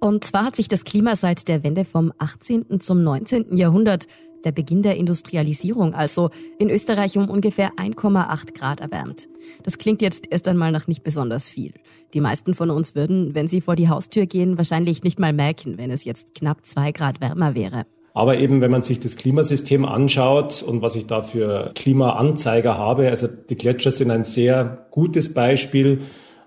Und 0.00 0.24
zwar 0.24 0.44
hat 0.44 0.56
sich 0.56 0.68
das 0.68 0.84
Klima 0.84 1.16
seit 1.16 1.48
der 1.48 1.64
Wende 1.64 1.84
vom 1.84 2.12
18. 2.18 2.80
zum 2.80 3.02
19. 3.02 3.56
Jahrhundert, 3.56 4.06
der 4.44 4.52
Beginn 4.52 4.82
der 4.82 4.96
Industrialisierung 4.96 5.94
also, 5.94 6.30
in 6.58 6.70
Österreich 6.70 7.18
um 7.18 7.28
ungefähr 7.28 7.72
1,8 7.72 8.54
Grad 8.54 8.80
erwärmt. 8.80 9.28
Das 9.64 9.78
klingt 9.78 10.00
jetzt 10.00 10.26
erst 10.30 10.46
einmal 10.46 10.70
nach 10.70 10.86
nicht 10.86 11.02
besonders 11.02 11.50
viel. 11.50 11.74
Die 12.14 12.20
meisten 12.20 12.54
von 12.54 12.70
uns 12.70 12.94
würden, 12.94 13.34
wenn 13.34 13.48
sie 13.48 13.60
vor 13.60 13.74
die 13.74 13.88
Haustür 13.88 14.26
gehen, 14.26 14.56
wahrscheinlich 14.56 15.02
nicht 15.02 15.18
mal 15.18 15.32
merken, 15.32 15.78
wenn 15.78 15.90
es 15.90 16.04
jetzt 16.04 16.34
knapp 16.34 16.64
zwei 16.64 16.92
Grad 16.92 17.20
wärmer 17.20 17.56
wäre. 17.56 17.84
Aber 18.14 18.38
eben, 18.38 18.60
wenn 18.60 18.70
man 18.70 18.82
sich 18.82 19.00
das 19.00 19.16
Klimasystem 19.16 19.84
anschaut 19.84 20.62
und 20.62 20.82
was 20.82 20.94
ich 20.94 21.06
da 21.06 21.22
für 21.22 21.72
Klimaanzeiger 21.74 22.78
habe, 22.78 23.08
also 23.08 23.26
die 23.26 23.56
Gletscher 23.56 23.90
sind 23.92 24.10
ein 24.10 24.24
sehr 24.24 24.86
gutes 24.90 25.34
Beispiel, 25.34 26.02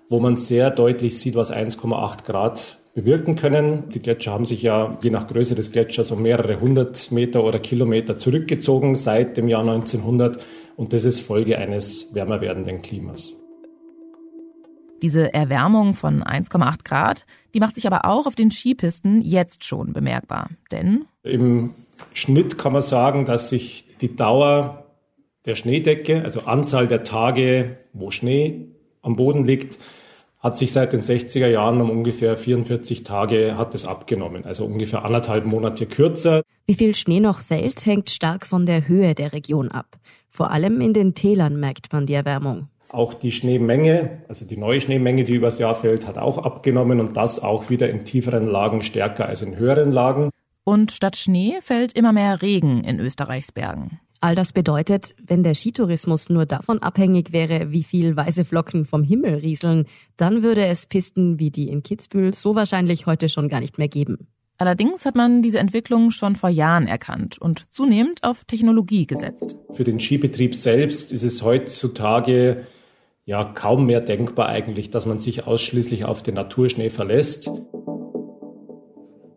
wo 0.08 0.20
man 0.20 0.36
sehr 0.36 0.70
deutlich 0.70 1.18
sieht, 1.18 1.34
was 1.34 1.52
1,8 1.52 2.24
Grad 2.24 2.81
bewirken 2.94 3.36
können. 3.36 3.88
Die 3.88 4.00
Gletscher 4.00 4.32
haben 4.32 4.44
sich 4.44 4.62
ja 4.62 4.98
je 5.02 5.10
nach 5.10 5.26
Größe 5.26 5.54
des 5.54 5.72
Gletschers 5.72 6.10
um 6.10 6.22
mehrere 6.22 6.60
hundert 6.60 7.10
Meter 7.10 7.44
oder 7.44 7.58
Kilometer 7.58 8.18
zurückgezogen 8.18 8.96
seit 8.96 9.36
dem 9.36 9.48
Jahr 9.48 9.62
1900 9.62 10.42
und 10.76 10.92
das 10.92 11.04
ist 11.04 11.20
Folge 11.20 11.58
eines 11.58 12.14
wärmer 12.14 12.40
werdenden 12.40 12.82
Klimas. 12.82 13.34
Diese 15.02 15.34
Erwärmung 15.34 15.94
von 15.94 16.22
1,8 16.22 16.84
Grad, 16.84 17.26
die 17.54 17.60
macht 17.60 17.74
sich 17.74 17.88
aber 17.88 18.04
auch 18.04 18.26
auf 18.26 18.36
den 18.36 18.52
Skipisten 18.52 19.20
jetzt 19.20 19.64
schon 19.64 19.92
bemerkbar. 19.92 20.50
Denn 20.70 21.06
im 21.24 21.74
Schnitt 22.12 22.56
kann 22.56 22.72
man 22.72 22.82
sagen, 22.82 23.24
dass 23.24 23.48
sich 23.48 23.84
die 24.00 24.14
Dauer 24.14 24.84
der 25.44 25.56
Schneedecke, 25.56 26.22
also 26.22 26.42
Anzahl 26.42 26.86
der 26.86 27.02
Tage, 27.02 27.78
wo 27.92 28.12
Schnee 28.12 28.68
am 29.02 29.16
Boden 29.16 29.44
liegt, 29.44 29.76
hat 30.42 30.56
sich 30.56 30.72
seit 30.72 30.92
den 30.92 31.02
60er 31.02 31.46
Jahren 31.46 31.80
um 31.80 31.88
ungefähr 31.88 32.36
44 32.36 33.04
Tage 33.04 33.56
hat 33.56 33.74
es 33.74 33.86
abgenommen, 33.86 34.44
also 34.44 34.64
ungefähr 34.64 35.04
anderthalb 35.04 35.46
Monate 35.46 35.86
kürzer. 35.86 36.42
Wie 36.66 36.74
viel 36.74 36.94
Schnee 36.96 37.20
noch 37.20 37.40
fällt, 37.40 37.86
hängt 37.86 38.10
stark 38.10 38.44
von 38.44 38.66
der 38.66 38.88
Höhe 38.88 39.14
der 39.14 39.32
Region 39.32 39.70
ab. 39.70 39.96
Vor 40.28 40.50
allem 40.50 40.80
in 40.80 40.94
den 40.94 41.14
Tälern 41.14 41.60
merkt 41.60 41.92
man 41.92 42.06
die 42.06 42.14
Erwärmung. 42.14 42.68
Auch 42.88 43.14
die 43.14 43.32
Schneemenge, 43.32 44.22
also 44.28 44.44
die 44.44 44.56
neue 44.56 44.80
Schneemenge, 44.80 45.24
die 45.24 45.34
übers 45.34 45.58
Jahr 45.58 45.76
fällt, 45.76 46.06
hat 46.06 46.18
auch 46.18 46.38
abgenommen 46.38 47.00
und 47.00 47.16
das 47.16 47.40
auch 47.40 47.70
wieder 47.70 47.88
in 47.88 48.04
tieferen 48.04 48.48
Lagen 48.48 48.82
stärker 48.82 49.26
als 49.26 49.42
in 49.42 49.56
höheren 49.56 49.92
Lagen. 49.92 50.30
Und 50.64 50.92
statt 50.92 51.16
Schnee 51.16 51.58
fällt 51.60 51.92
immer 51.94 52.12
mehr 52.12 52.42
Regen 52.42 52.84
in 52.84 53.00
Österreichs 53.00 53.52
Bergen. 53.52 54.00
All 54.22 54.36
das 54.36 54.52
bedeutet, 54.52 55.16
wenn 55.20 55.42
der 55.42 55.56
Skitourismus 55.56 56.28
nur 56.30 56.46
davon 56.46 56.78
abhängig 56.78 57.32
wäre, 57.32 57.72
wie 57.72 57.82
viel 57.82 58.14
weiße 58.14 58.44
Flocken 58.44 58.84
vom 58.84 59.02
Himmel 59.02 59.34
rieseln, 59.34 59.86
dann 60.16 60.44
würde 60.44 60.64
es 60.64 60.86
Pisten 60.86 61.40
wie 61.40 61.50
die 61.50 61.68
in 61.68 61.82
Kitzbühel 61.82 62.32
so 62.32 62.54
wahrscheinlich 62.54 63.06
heute 63.06 63.28
schon 63.28 63.48
gar 63.48 63.58
nicht 63.58 63.78
mehr 63.78 63.88
geben. 63.88 64.28
Allerdings 64.58 65.04
hat 65.06 65.16
man 65.16 65.42
diese 65.42 65.58
Entwicklung 65.58 66.12
schon 66.12 66.36
vor 66.36 66.50
Jahren 66.50 66.86
erkannt 66.86 67.38
und 67.38 67.74
zunehmend 67.74 68.22
auf 68.22 68.44
Technologie 68.44 69.08
gesetzt. 69.08 69.56
Für 69.72 69.82
den 69.82 69.98
Skibetrieb 69.98 70.54
selbst 70.54 71.10
ist 71.10 71.24
es 71.24 71.42
heutzutage 71.42 72.68
ja 73.24 73.42
kaum 73.42 73.86
mehr 73.86 74.00
denkbar 74.00 74.46
eigentlich, 74.46 74.90
dass 74.90 75.04
man 75.04 75.18
sich 75.18 75.48
ausschließlich 75.48 76.04
auf 76.04 76.22
den 76.22 76.36
Naturschnee 76.36 76.90
verlässt. 76.90 77.50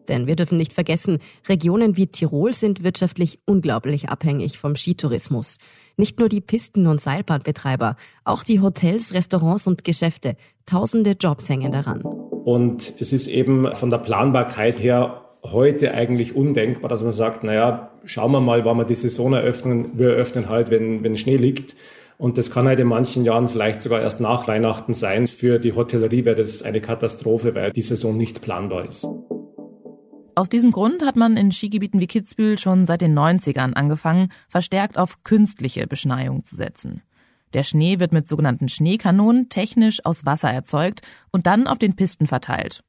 Denn 0.06 0.28
wir 0.28 0.36
dürfen 0.36 0.58
nicht 0.58 0.74
vergessen, 0.74 1.20
Regionen 1.48 1.98
wie 1.98 2.08
Tirol 2.08 2.54
sind 2.54 2.84
wirtschaftlich 2.84 3.40
unglaublich 3.46 4.10
abhängig 4.10 4.58
vom 4.58 4.76
Skitourismus. 4.76 5.58
Nicht 5.98 6.20
nur 6.20 6.30
die 6.30 6.42
Pisten- 6.42 6.88
und 6.88 7.02
Seilbahnbetreiber, 7.02 7.96
auch 8.24 8.44
die 8.44 8.60
Hotels, 8.60 9.14
Restaurants 9.14 9.68
und 9.68 9.84
Geschäfte. 9.84 10.36
Tausende 10.66 11.12
Jobs 11.12 11.48
hängen 11.48 11.72
daran. 11.72 12.02
Und 12.02 12.94
es 13.00 13.14
ist 13.14 13.28
eben 13.28 13.74
von 13.76 13.90
der 13.90 14.00
Planbarkeit 14.00 14.80
her 14.80 15.22
heute 15.44 15.94
eigentlich 15.94 16.36
undenkbar, 16.36 16.90
dass 16.90 17.02
man 17.02 17.12
sagt, 17.12 17.44
naja, 17.44 17.92
schauen 18.04 18.32
wir 18.32 18.42
mal, 18.42 18.66
wann 18.66 18.78
wir 18.78 18.86
die 18.86 18.96
Saison 18.96 19.34
eröffnen. 19.34 19.92
Wir 19.94 20.10
eröffnen 20.10 20.50
halt, 20.50 20.70
wenn, 20.70 21.04
wenn 21.04 21.18
Schnee 21.18 21.38
liegt. 21.38 21.76
Und 22.18 22.38
das 22.38 22.50
kann 22.50 22.68
halt 22.68 22.80
in 22.80 22.88
manchen 22.88 23.26
Jahren 23.26 23.50
vielleicht 23.50 23.82
sogar 23.82 24.02
erst 24.02 24.22
nach 24.22 24.48
Weihnachten 24.48 24.94
sein. 24.94 25.28
Für 25.28 25.60
die 25.60 25.74
Hotellerie 25.74 26.26
wäre 26.26 26.38
das 26.38 26.64
eine 26.64 26.82
Katastrophe, 26.82 27.56
weil 27.56 27.72
die 27.72 27.82
Saison 27.82 28.16
nicht 28.16 28.42
planbar 28.42 28.88
ist. 28.88 29.08
Aus 30.38 30.50
diesem 30.50 30.74
Grund 30.74 31.06
hat 31.06 31.16
man 31.16 31.38
in 31.38 31.54
Skigebieten 31.54 32.02
wie 32.02 32.08
Kitzbühel 32.08 32.60
schon 32.60 32.86
seit 32.86 33.00
den 33.00 33.18
90ern 33.18 33.72
angefangen, 33.72 34.34
verstärkt 34.50 34.98
auf 34.98 35.24
künstliche 35.24 35.88
Beschneiung 35.88 36.44
zu 36.44 36.58
setzen. 36.58 37.04
Der 37.54 37.64
Schnee 37.64 38.00
wird 38.00 38.12
mit 38.12 38.28
sogenannten 38.28 38.68
Schneekanonen 38.68 39.48
technisch 39.48 40.04
aus 40.04 40.26
Wasser 40.26 40.50
erzeugt 40.50 41.02
und 41.32 41.48
dann 41.48 41.68
auf 41.68 41.80
den 41.80 41.96
Pisten 41.96 42.28
verteilt. 42.28 42.84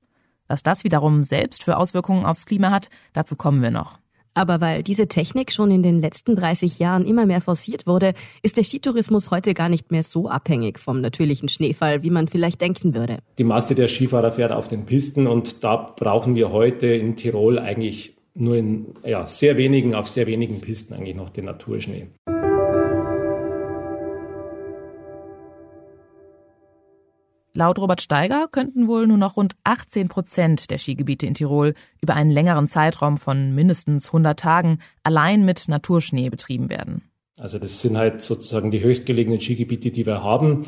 Was 0.49 0.65
das 0.65 0.83
wiederum 0.83 1.23
selbst 1.23 1.63
für 1.63 1.77
Auswirkungen 1.77 2.27
aufs 2.27 2.47
Klima 2.47 2.73
hat, 2.73 2.89
dazu 3.13 3.37
kommen 3.37 3.63
wir 3.63 3.71
noch. 3.71 4.01
Aber 4.37 4.61
weil 4.61 4.83
diese 4.83 5.09
Technik 5.09 5.51
schon 5.51 5.71
in 5.71 5.83
den 5.83 6.03
letzten 6.03 6.37
30 6.37 6.79
Jahren 6.79 7.07
immer 7.07 7.25
mehr 7.25 7.41
forciert 7.41 7.87
wurde, 7.87 8.13
ist 8.43 8.59
der 8.59 8.65
Skitourismus 8.65 9.31
heute 9.31 9.55
gar 9.55 9.71
nicht 9.71 9.91
mehr 9.91 10.03
so 10.03 10.29
abhängig 10.29 10.79
vom 10.79 11.01
natürlichen 11.01 11.49
Schneefall, 11.49 12.03
wie 12.03 12.11
man 12.11 12.29
vielleicht 12.29 12.61
denken 12.61 12.95
würde. 12.95 13.21
Die 13.39 13.45
Masse 13.45 13.75
der 13.75 13.89
Skifahrer 13.89 14.33
fährt 14.33 14.53
auf 14.53 14.69
den 14.69 14.85
Pisten 14.85 15.27
und 15.27 15.65
da 15.65 15.77
brauchen 15.97 16.35
wir 16.35 16.53
heute 16.53 16.87
in 16.87 17.17
Tirol 17.17 17.59
eigentlich 17.59 18.15
nur 18.35 18.57
in 18.57 18.89
ja, 19.03 19.27
sehr 19.27 19.57
wenigen, 19.57 19.95
auf 19.95 20.07
sehr 20.07 20.27
wenigen 20.27 20.61
Pisten 20.61 20.93
eigentlich 20.93 21.17
noch 21.17 21.31
den 21.31 21.47
Naturschnee. 21.47 22.09
Laut 27.57 27.79
Robert 27.79 28.03
Steiger 28.03 28.49
könnten 28.53 28.87
wohl 28.87 29.07
nur 29.07 29.17
noch 29.17 29.39
rund 29.39 29.57
18 29.65 30.09
Prozent 30.09 30.71
der 30.71 30.77
Skigebiete 30.77 31.27
in 31.27 31.33
Tirol 31.33 31.75
über 32.03 32.15
einen 32.15 32.31
längeren 32.31 32.69
Zeitraum 32.69 33.17
von 33.17 33.55
mindestens 33.55 34.09
100 34.09 34.39
Tagen 34.39 34.79
allein 35.03 35.45
mit 35.45 35.67
Naturschnee 35.67 36.29
betrieben 36.29 36.69
werden. 36.69 37.03
Also 37.39 37.59
das 37.59 37.81
sind 37.81 37.97
halt 37.97 38.21
sozusagen 38.21 38.71
die 38.71 38.83
höchstgelegenen 38.83 39.41
Skigebiete, 39.41 39.91
die 39.91 40.05
wir 40.05 40.23
haben, 40.23 40.65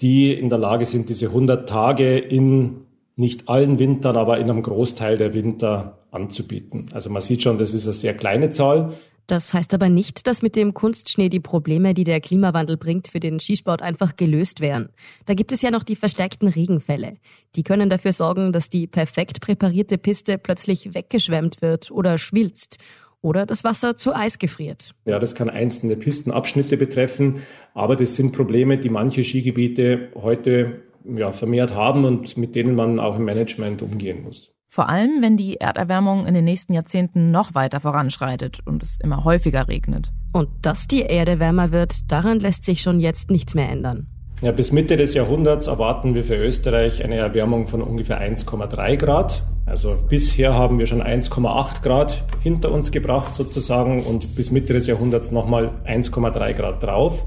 die 0.00 0.32
in 0.32 0.50
der 0.50 0.58
Lage 0.58 0.84
sind, 0.84 1.08
diese 1.08 1.26
100 1.26 1.66
Tage 1.66 2.18
in 2.18 2.82
nicht 3.16 3.48
allen 3.48 3.78
Wintern, 3.78 4.16
aber 4.16 4.38
in 4.38 4.50
einem 4.50 4.62
Großteil 4.62 5.16
der 5.16 5.32
Winter 5.32 5.98
anzubieten. 6.10 6.90
Also 6.92 7.08
man 7.08 7.22
sieht 7.22 7.42
schon, 7.42 7.56
das 7.56 7.72
ist 7.72 7.86
eine 7.86 7.94
sehr 7.94 8.14
kleine 8.14 8.50
Zahl. 8.50 8.92
Das 9.28 9.52
heißt 9.52 9.74
aber 9.74 9.90
nicht, 9.90 10.26
dass 10.26 10.40
mit 10.40 10.56
dem 10.56 10.72
Kunstschnee 10.72 11.28
die 11.28 11.38
Probleme, 11.38 11.92
die 11.92 12.04
der 12.04 12.18
Klimawandel 12.18 12.78
bringt, 12.78 13.08
für 13.08 13.20
den 13.20 13.40
Skisport 13.40 13.82
einfach 13.82 14.16
gelöst 14.16 14.62
wären. 14.62 14.88
Da 15.26 15.34
gibt 15.34 15.52
es 15.52 15.60
ja 15.60 15.70
noch 15.70 15.82
die 15.82 15.96
verstärkten 15.96 16.48
Regenfälle. 16.48 17.18
Die 17.54 17.62
können 17.62 17.90
dafür 17.90 18.12
sorgen, 18.12 18.52
dass 18.52 18.70
die 18.70 18.86
perfekt 18.86 19.42
präparierte 19.42 19.98
Piste 19.98 20.38
plötzlich 20.38 20.94
weggeschwemmt 20.94 21.60
wird 21.60 21.90
oder 21.90 22.16
schwilzt 22.16 22.78
oder 23.20 23.44
das 23.44 23.64
Wasser 23.64 23.98
zu 23.98 24.16
Eis 24.16 24.38
gefriert. 24.38 24.94
Ja, 25.04 25.18
das 25.18 25.34
kann 25.34 25.50
einzelne 25.50 25.96
Pistenabschnitte 25.96 26.78
betreffen, 26.78 27.42
aber 27.74 27.96
das 27.96 28.16
sind 28.16 28.32
Probleme, 28.32 28.78
die 28.78 28.88
manche 28.88 29.24
Skigebiete 29.24 30.08
heute 30.14 30.84
ja, 31.04 31.32
vermehrt 31.32 31.74
haben 31.74 32.06
und 32.06 32.38
mit 32.38 32.54
denen 32.54 32.74
man 32.74 32.98
auch 32.98 33.16
im 33.16 33.26
Management 33.26 33.82
umgehen 33.82 34.22
muss. 34.22 34.52
Vor 34.70 34.90
allem, 34.90 35.22
wenn 35.22 35.38
die 35.38 35.56
Erderwärmung 35.56 36.26
in 36.26 36.34
den 36.34 36.44
nächsten 36.44 36.74
Jahrzehnten 36.74 37.30
noch 37.30 37.54
weiter 37.54 37.80
voranschreitet 37.80 38.60
und 38.66 38.82
es 38.82 38.98
immer 39.02 39.24
häufiger 39.24 39.66
regnet. 39.66 40.12
Und 40.32 40.48
dass 40.60 40.86
die 40.86 41.00
Erde 41.00 41.40
wärmer 41.40 41.72
wird, 41.72 42.12
daran 42.12 42.38
lässt 42.38 42.66
sich 42.66 42.82
schon 42.82 43.00
jetzt 43.00 43.30
nichts 43.30 43.54
mehr 43.54 43.70
ändern. 43.70 44.06
Ja, 44.42 44.52
bis 44.52 44.70
Mitte 44.70 44.96
des 44.96 45.14
Jahrhunderts 45.14 45.66
erwarten 45.66 46.14
wir 46.14 46.22
für 46.22 46.36
Österreich 46.36 47.02
eine 47.02 47.16
Erwärmung 47.16 47.66
von 47.66 47.82
ungefähr 47.82 48.20
1,3 48.20 48.96
Grad. 48.96 49.42
Also 49.66 49.96
bisher 50.08 50.54
haben 50.54 50.78
wir 50.78 50.86
schon 50.86 51.02
1,8 51.02 51.82
Grad 51.82 52.24
hinter 52.40 52.70
uns 52.70 52.92
gebracht 52.92 53.34
sozusagen 53.34 54.04
und 54.04 54.36
bis 54.36 54.50
Mitte 54.50 54.74
des 54.74 54.86
Jahrhunderts 54.86 55.32
nochmal 55.32 55.72
1,3 55.86 56.52
Grad 56.52 56.82
drauf. 56.82 57.24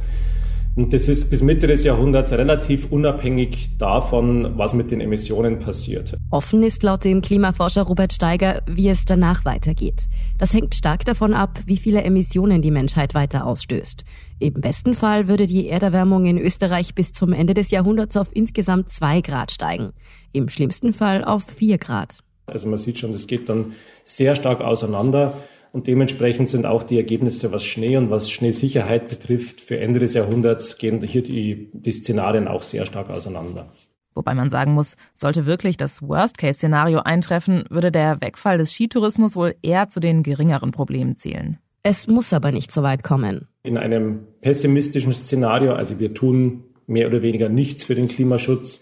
Und 0.74 0.94
das 0.94 1.10
ist 1.10 1.30
bis 1.30 1.42
Mitte 1.42 1.68
des 1.68 1.84
Jahrhunderts 1.84 2.32
relativ 2.32 2.92
unabhängig 2.92 3.78
davon, 3.78 4.58
was 4.58 4.74
mit 4.74 4.90
den 4.90 5.02
Emissionen 5.02 5.60
passiert. 5.60 6.18
Offen 6.30 6.64
ist 6.64 6.82
laut 6.84 7.04
dem 7.04 7.22
Klimaforscher 7.22 7.82
Robert 7.82 8.14
Steiger, 8.14 8.62
wie 8.68 8.88
es 8.88 9.04
danach 9.04 9.44
weitergeht. 9.44 10.08
Das 10.38 10.54
hängt 10.54 10.74
stark 10.74 11.04
davon 11.04 11.34
ab, 11.34 11.60
wie 11.66 11.76
viele 11.76 12.04
Emissionen 12.04 12.62
die 12.62 12.72
Menschheit 12.72 13.14
weiter 13.14 13.46
ausstößt. 13.46 14.06
Im 14.40 14.54
besten 14.54 14.94
Fall 14.94 15.28
würde 15.28 15.46
die 15.46 15.68
Erderwärmung 15.68 16.26
in 16.26 16.38
Österreich 16.38 16.96
bis 16.96 17.12
zum 17.12 17.34
Ende 17.34 17.54
des 17.54 17.70
Jahrhunderts 17.70 18.16
auf 18.16 18.30
insgesamt 18.34 18.90
zwei 18.92 19.20
Grad 19.20 19.52
steigen. 19.52 19.92
Im 20.32 20.48
schlimmsten 20.48 20.94
Fall 20.94 21.26
auf 21.26 21.44
vier 21.44 21.80
Grad. 21.80 22.20
Also 22.46 22.70
man 22.70 22.78
sieht 22.78 22.98
schon, 22.98 23.12
das 23.12 23.28
geht 23.28 23.50
dann 23.50 23.74
sehr 24.06 24.36
stark 24.36 24.62
auseinander. 24.62 25.34
Und 25.72 25.88
dementsprechend 25.88 26.50
sind 26.50 26.66
auch 26.66 26.84
die 26.84 26.98
Ergebnisse, 26.98 27.52
was 27.52 27.64
Schnee 27.64 27.96
und 27.96 28.10
was 28.10 28.30
Schneesicherheit 28.30 29.08
betrifft, 29.08 29.62
für 29.62 29.80
Ende 29.80 30.00
des 30.00 30.14
Jahrhunderts 30.14 30.78
gehen 30.78 31.02
hier 31.02 31.24
die, 31.24 31.70
die 31.74 31.92
Szenarien 31.92 32.48
auch 32.48 32.64
sehr 32.64 32.86
stark 32.86 33.10
auseinander. 33.10 33.72
Wobei 34.14 34.34
man 34.34 34.50
sagen 34.50 34.74
muss, 34.74 34.98
sollte 35.14 35.46
wirklich 35.46 35.78
das 35.78 36.02
Worst-Case-Szenario 36.02 37.00
eintreffen, 37.00 37.64
würde 37.70 37.92
der 37.92 38.20
Wegfall 38.20 38.58
des 38.58 38.74
Skitourismus 38.74 39.38
wohl 39.38 39.56
eher 39.62 39.88
zu 39.88 40.02
den 40.02 40.24
geringeren 40.24 40.72
Problemen 40.72 41.16
zählen. 41.16 41.60
Es 41.84 42.08
muss 42.08 42.34
aber 42.34 42.52
nicht 42.52 42.74
so 42.74 42.84
weit 42.84 43.04
kommen. 43.04 43.48
In 43.64 43.78
einem 43.78 44.28
pessimistischen 44.42 45.14
Szenario, 45.14 45.74
also 45.74 46.00
wir 46.00 46.14
tun 46.14 46.66
mehr 46.88 47.08
oder 47.08 47.22
weniger 47.22 47.48
nichts 47.48 47.86
für 47.86 47.96
den 47.96 48.10
Klimaschutz, 48.10 48.82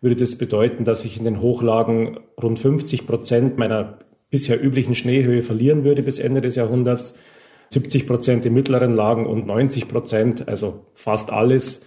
würde 0.00 0.16
das 0.16 0.38
bedeuten, 0.38 0.84
dass 0.84 1.04
ich 1.04 1.18
in 1.18 1.24
den 1.24 1.42
Hochlagen 1.42 2.18
rund 2.42 2.58
50 2.58 3.06
Prozent 3.06 3.58
meiner 3.58 3.98
bisher 4.30 4.62
üblichen 4.62 4.94
Schneehöhe 4.94 5.42
verlieren 5.42 5.84
würde 5.84 6.02
bis 6.02 6.18
Ende 6.18 6.40
des 6.40 6.54
Jahrhunderts. 6.54 7.16
70 7.70 8.06
Prozent 8.06 8.44
in 8.46 8.54
mittleren 8.54 8.92
Lagen 8.96 9.26
und 9.26 9.46
90 9.46 9.86
Prozent, 9.86 10.48
also 10.48 10.86
fast 10.94 11.30
alles, 11.32 11.84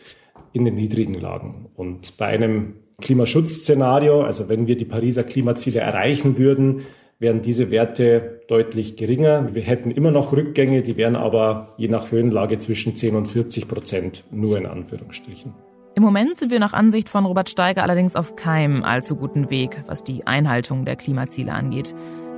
in 0.54 0.66
den 0.66 0.76
niedrigen 0.76 1.16
Lagen. 1.16 1.70
Und 1.76 2.18
bei 2.18 2.28
einem 2.28 2.76
Klimaschutzszenario, 3.02 4.22
also 4.22 4.48
wenn 4.48 4.68
wir 4.68 4.78
die 4.78 4.86
Pariser 4.86 5.24
Klimaziele 5.24 5.80
erreichen 5.80 6.38
würden, 6.38 6.84
wären 7.20 7.42
diese 7.42 7.72
Werte 7.72 8.42
deutlich 8.48 8.96
geringer. 8.96 9.54
Wir 9.54 9.64
hätten 9.64 9.92
immer 9.92 10.12
noch 10.12 10.32
Rückgänge, 10.32 10.84
die 10.84 10.96
wären 10.96 11.16
aber 11.16 11.74
je 11.78 11.88
nach 11.88 12.12
Höhenlage 12.12 12.60
zwischen 12.60 12.96
10 12.96 13.16
und 13.16 13.28
40 13.28 13.68
Prozent 13.68 14.24
nur 14.32 14.58
in 14.58 14.66
Anführungsstrichen. 14.66 15.54
Im 15.96 16.04
Moment 16.04 16.38
sind 16.38 16.52
wir 16.52 16.60
nach 16.60 16.74
Ansicht 16.74 17.08
von 17.10 17.26
Robert 17.26 17.50
Steiger 17.50 17.84
allerdings 17.84 18.16
auf 18.16 18.36
keinem 18.36 18.84
allzu 18.84 19.16
guten 19.16 19.50
Weg, 19.50 19.84
was 19.86 20.04
die 20.04 20.26
Einhaltung 20.26 20.86
der 20.86 20.96
Klimaziele 20.96 21.52
angeht. 21.52 21.94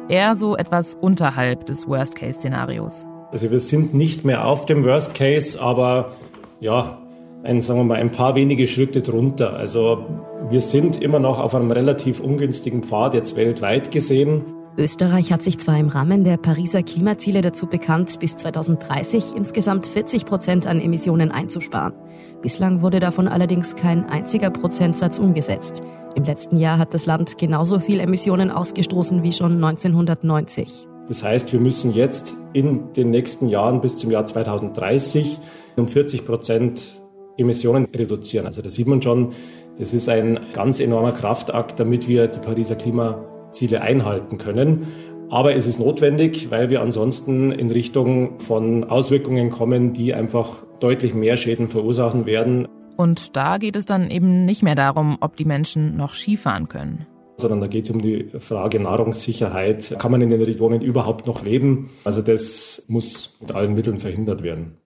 Eher 0.07 0.35
so 0.35 0.55
etwas 0.55 0.95
unterhalb 0.95 1.65
des 1.65 1.87
Worst-Case-Szenarios. 1.87 3.05
Also 3.31 3.49
wir 3.49 3.59
sind 3.59 3.95
nicht 3.95 4.23
mehr 4.23 4.45
auf 4.45 4.67
dem 4.67 4.83
Worst 4.83 5.15
Case, 5.15 5.59
aber 5.59 6.11
ja, 6.59 6.99
ein, 7.43 7.59
sagen 7.59 7.79
wir 7.79 7.83
mal, 7.85 7.95
ein 7.95 8.11
paar 8.11 8.35
wenige 8.35 8.67
Schritte 8.67 9.01
drunter. 9.01 9.53
Also 9.53 10.05
wir 10.49 10.61
sind 10.61 11.01
immer 11.01 11.19
noch 11.19 11.39
auf 11.39 11.55
einem 11.55 11.71
relativ 11.71 12.19
ungünstigen 12.19 12.83
Pfad 12.83 13.15
jetzt 13.15 13.35
weltweit 13.35 13.91
gesehen. 13.91 14.43
Österreich 14.77 15.31
hat 15.31 15.41
sich 15.41 15.57
zwar 15.57 15.77
im 15.79 15.87
Rahmen 15.87 16.23
der 16.23 16.37
Pariser 16.37 16.83
Klimaziele 16.83 17.41
dazu 17.41 17.65
bekannt, 17.65 18.19
bis 18.19 18.35
2030 18.35 19.33
insgesamt 19.35 19.87
40 19.87 20.25
Prozent 20.25 20.67
an 20.67 20.81
Emissionen 20.81 21.31
einzusparen. 21.31 21.93
Bislang 22.41 22.81
wurde 22.81 22.99
davon 22.99 23.27
allerdings 23.27 23.75
kein 23.75 24.07
einziger 24.07 24.51
Prozentsatz 24.51 25.17
umgesetzt. 25.17 25.81
Im 26.15 26.23
letzten 26.23 26.57
Jahr 26.57 26.77
hat 26.77 26.93
das 26.93 27.05
Land 27.05 27.37
genauso 27.37 27.79
viel 27.79 27.99
Emissionen 27.99 28.49
ausgestoßen 28.49 29.21
wie 29.21 29.33
schon 29.33 29.61
1990. 29.61 30.87
Das 31.09 31.21
heißt, 31.21 31.51
wir 31.51 31.59
müssen 31.59 31.93
jetzt 31.93 32.33
in 32.53 32.93
den 32.93 33.09
nächsten 33.09 33.49
Jahren 33.49 33.81
bis 33.81 33.97
zum 33.97 34.11
Jahr 34.11 34.25
2030 34.25 35.39
um 35.75 35.89
40 35.89 36.25
Prozent 36.25 37.01
Emissionen 37.37 37.85
reduzieren. 37.93 38.45
Also 38.45 38.61
da 38.61 38.69
sieht 38.69 38.87
man 38.87 39.01
schon, 39.01 39.33
das 39.77 39.93
ist 39.93 40.07
ein 40.07 40.39
ganz 40.53 40.79
enormer 40.79 41.11
Kraftakt, 41.11 41.81
damit 41.81 42.07
wir 42.07 42.27
die 42.27 42.39
Pariser 42.39 42.75
Klimaziele 42.75 43.81
einhalten 43.81 44.37
können. 44.37 44.87
Aber 45.29 45.53
es 45.53 45.67
ist 45.67 45.79
notwendig, 45.79 46.49
weil 46.49 46.69
wir 46.69 46.81
ansonsten 46.81 47.51
in 47.51 47.71
Richtung 47.71 48.39
von 48.39 48.85
Auswirkungen 48.85 49.49
kommen, 49.49 49.91
die 49.91 50.13
einfach 50.13 50.59
deutlich 50.79 51.13
mehr 51.13 51.35
Schäden 51.35 51.67
verursachen 51.67 52.25
werden. 52.25 52.69
Und 52.97 53.35
da 53.35 53.57
geht 53.57 53.75
es 53.75 53.85
dann 53.85 54.09
eben 54.09 54.45
nicht 54.45 54.63
mehr 54.63 54.75
darum, 54.75 55.17
ob 55.19 55.35
die 55.35 55.45
Menschen 55.45 55.97
noch 55.97 56.13
Skifahren 56.13 56.69
können. 56.69 57.05
Sondern 57.37 57.59
da 57.59 57.67
geht 57.67 57.83
es 57.83 57.91
um 57.91 58.01
die 58.01 58.29
Frage 58.39 58.79
Nahrungssicherheit. 58.79 59.97
Kann 59.99 60.11
man 60.11 60.21
in 60.21 60.29
den 60.29 60.41
Regionen 60.41 60.81
überhaupt 60.81 61.27
noch 61.27 61.43
leben? 61.43 61.89
Also 62.05 62.21
das 62.21 62.85
muss 62.87 63.35
mit 63.41 63.51
allen 63.51 63.73
Mitteln 63.73 63.99
verhindert 63.99 64.41
werden. 64.41 64.77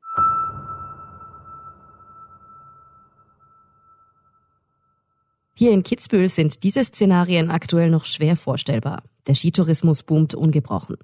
Hier 5.53 5.71
in 5.71 5.83
Kitzbühel 5.83 6.29
sind 6.29 6.63
diese 6.63 6.83
Szenarien 6.85 7.51
aktuell 7.51 7.89
noch 7.89 8.05
schwer 8.05 8.37
vorstellbar. 8.37 9.03
Der 9.27 9.35
Skitourismus 9.35 10.03
boomt 10.03 10.33
ungebrochen. 10.33 10.95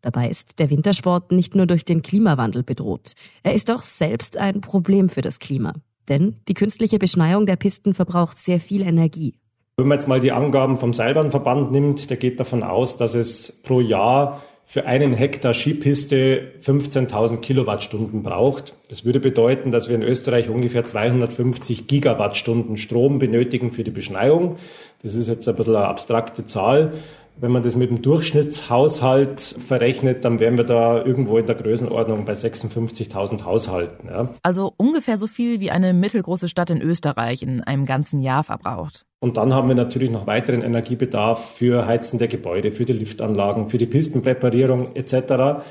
Dabei 0.00 0.30
ist 0.30 0.58
der 0.58 0.70
Wintersport 0.70 1.30
nicht 1.30 1.54
nur 1.54 1.66
durch 1.66 1.84
den 1.84 2.02
Klimawandel 2.02 2.62
bedroht. 2.62 3.12
Er 3.42 3.54
ist 3.54 3.70
auch 3.70 3.82
selbst 3.82 4.36
ein 4.36 4.62
Problem 4.62 5.10
für 5.10 5.20
das 5.20 5.38
Klima. 5.38 5.74
Denn 6.08 6.36
die 6.48 6.54
künstliche 6.54 6.98
Beschneiung 6.98 7.46
der 7.46 7.56
Pisten 7.56 7.94
verbraucht 7.94 8.38
sehr 8.38 8.60
viel 8.60 8.82
Energie. 8.82 9.34
Wenn 9.76 9.86
man 9.86 9.98
jetzt 9.98 10.08
mal 10.08 10.20
die 10.20 10.32
Angaben 10.32 10.76
vom 10.76 10.92
Seilbahnverband 10.92 11.70
nimmt, 11.70 12.10
der 12.10 12.16
geht 12.16 12.40
davon 12.40 12.62
aus, 12.62 12.96
dass 12.96 13.14
es 13.14 13.60
pro 13.62 13.80
Jahr 13.80 14.42
für 14.70 14.84
einen 14.84 15.14
Hektar 15.14 15.54
Skipiste 15.54 16.52
15.000 16.62 17.38
Kilowattstunden 17.38 18.22
braucht. 18.22 18.74
Das 18.90 19.06
würde 19.06 19.18
bedeuten, 19.18 19.72
dass 19.72 19.88
wir 19.88 19.96
in 19.96 20.02
Österreich 20.02 20.50
ungefähr 20.50 20.84
250 20.84 21.86
Gigawattstunden 21.86 22.76
Strom 22.76 23.18
benötigen 23.18 23.72
für 23.72 23.82
die 23.82 23.90
Beschneiung. 23.90 24.56
Das 25.02 25.14
ist 25.14 25.26
jetzt 25.26 25.48
ein 25.48 25.56
bisschen 25.56 25.74
eine 25.74 25.86
abstrakte 25.86 26.44
Zahl. 26.44 26.92
Wenn 27.40 27.52
man 27.52 27.62
das 27.62 27.76
mit 27.76 27.88
dem 27.88 28.02
Durchschnittshaushalt 28.02 29.40
verrechnet, 29.64 30.24
dann 30.24 30.40
wären 30.40 30.56
wir 30.56 30.64
da 30.64 31.04
irgendwo 31.04 31.38
in 31.38 31.46
der 31.46 31.54
Größenordnung 31.54 32.24
bei 32.24 32.32
56.000 32.32 33.44
Haushalten. 33.44 34.08
Ja. 34.08 34.34
Also 34.42 34.74
ungefähr 34.76 35.18
so 35.18 35.28
viel 35.28 35.60
wie 35.60 35.70
eine 35.70 35.92
mittelgroße 35.92 36.48
Stadt 36.48 36.70
in 36.70 36.82
Österreich 36.82 37.42
in 37.44 37.62
einem 37.62 37.86
ganzen 37.86 38.20
Jahr 38.20 38.42
verbraucht. 38.42 39.06
Und 39.20 39.36
dann 39.36 39.54
haben 39.54 39.68
wir 39.68 39.76
natürlich 39.76 40.10
noch 40.10 40.26
weiteren 40.26 40.62
Energiebedarf 40.62 41.54
für 41.54 41.86
Heizen 41.86 42.18
der 42.18 42.28
Gebäude, 42.28 42.72
für 42.72 42.84
die 42.84 42.92
Liftanlagen, 42.92 43.68
für 43.68 43.78
die 43.78 43.86
Pistenpräparierung 43.86 44.96
etc. 44.96 45.62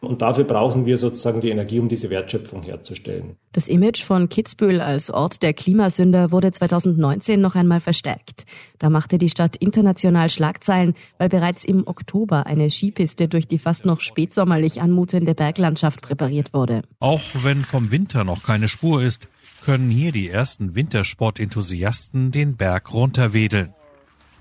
Und 0.00 0.22
dafür 0.22 0.44
brauchen 0.44 0.86
wir 0.86 0.96
sozusagen 0.96 1.40
die 1.40 1.50
Energie, 1.50 1.80
um 1.80 1.88
diese 1.88 2.08
Wertschöpfung 2.08 2.62
herzustellen. 2.62 3.36
Das 3.52 3.66
Image 3.66 4.04
von 4.04 4.28
Kitzbühel 4.28 4.80
als 4.80 5.10
Ort 5.10 5.42
der 5.42 5.52
Klimasünder 5.52 6.30
wurde 6.30 6.52
2019 6.52 7.40
noch 7.40 7.56
einmal 7.56 7.80
verstärkt. 7.80 8.46
Da 8.78 8.90
machte 8.90 9.18
die 9.18 9.28
Stadt 9.28 9.56
international 9.56 10.30
Schlagzeilen, 10.30 10.94
weil 11.18 11.28
bereits 11.28 11.64
im 11.64 11.86
Oktober 11.86 12.46
eine 12.46 12.70
Skipiste 12.70 13.26
durch 13.26 13.48
die 13.48 13.58
fast 13.58 13.86
noch 13.86 14.00
spätsommerlich 14.00 14.80
anmutende 14.80 15.34
Berglandschaft 15.34 16.00
präpariert 16.00 16.54
wurde. 16.54 16.82
Auch 17.00 17.22
wenn 17.42 17.62
vom 17.62 17.90
Winter 17.90 18.22
noch 18.22 18.44
keine 18.44 18.68
Spur 18.68 19.02
ist, 19.02 19.28
können 19.64 19.90
hier 19.90 20.12
die 20.12 20.28
ersten 20.28 20.76
Wintersportenthusiasten 20.76 22.30
den 22.30 22.56
Berg 22.56 22.92
runterwedeln. 22.94 23.74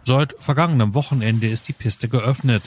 Seit 0.04 0.36
vergangenem 0.38 0.93
Wochenende 0.93 1.48
ist 1.48 1.67
die 1.67 1.74
Piste 1.74 2.08
geöffnet. 2.08 2.63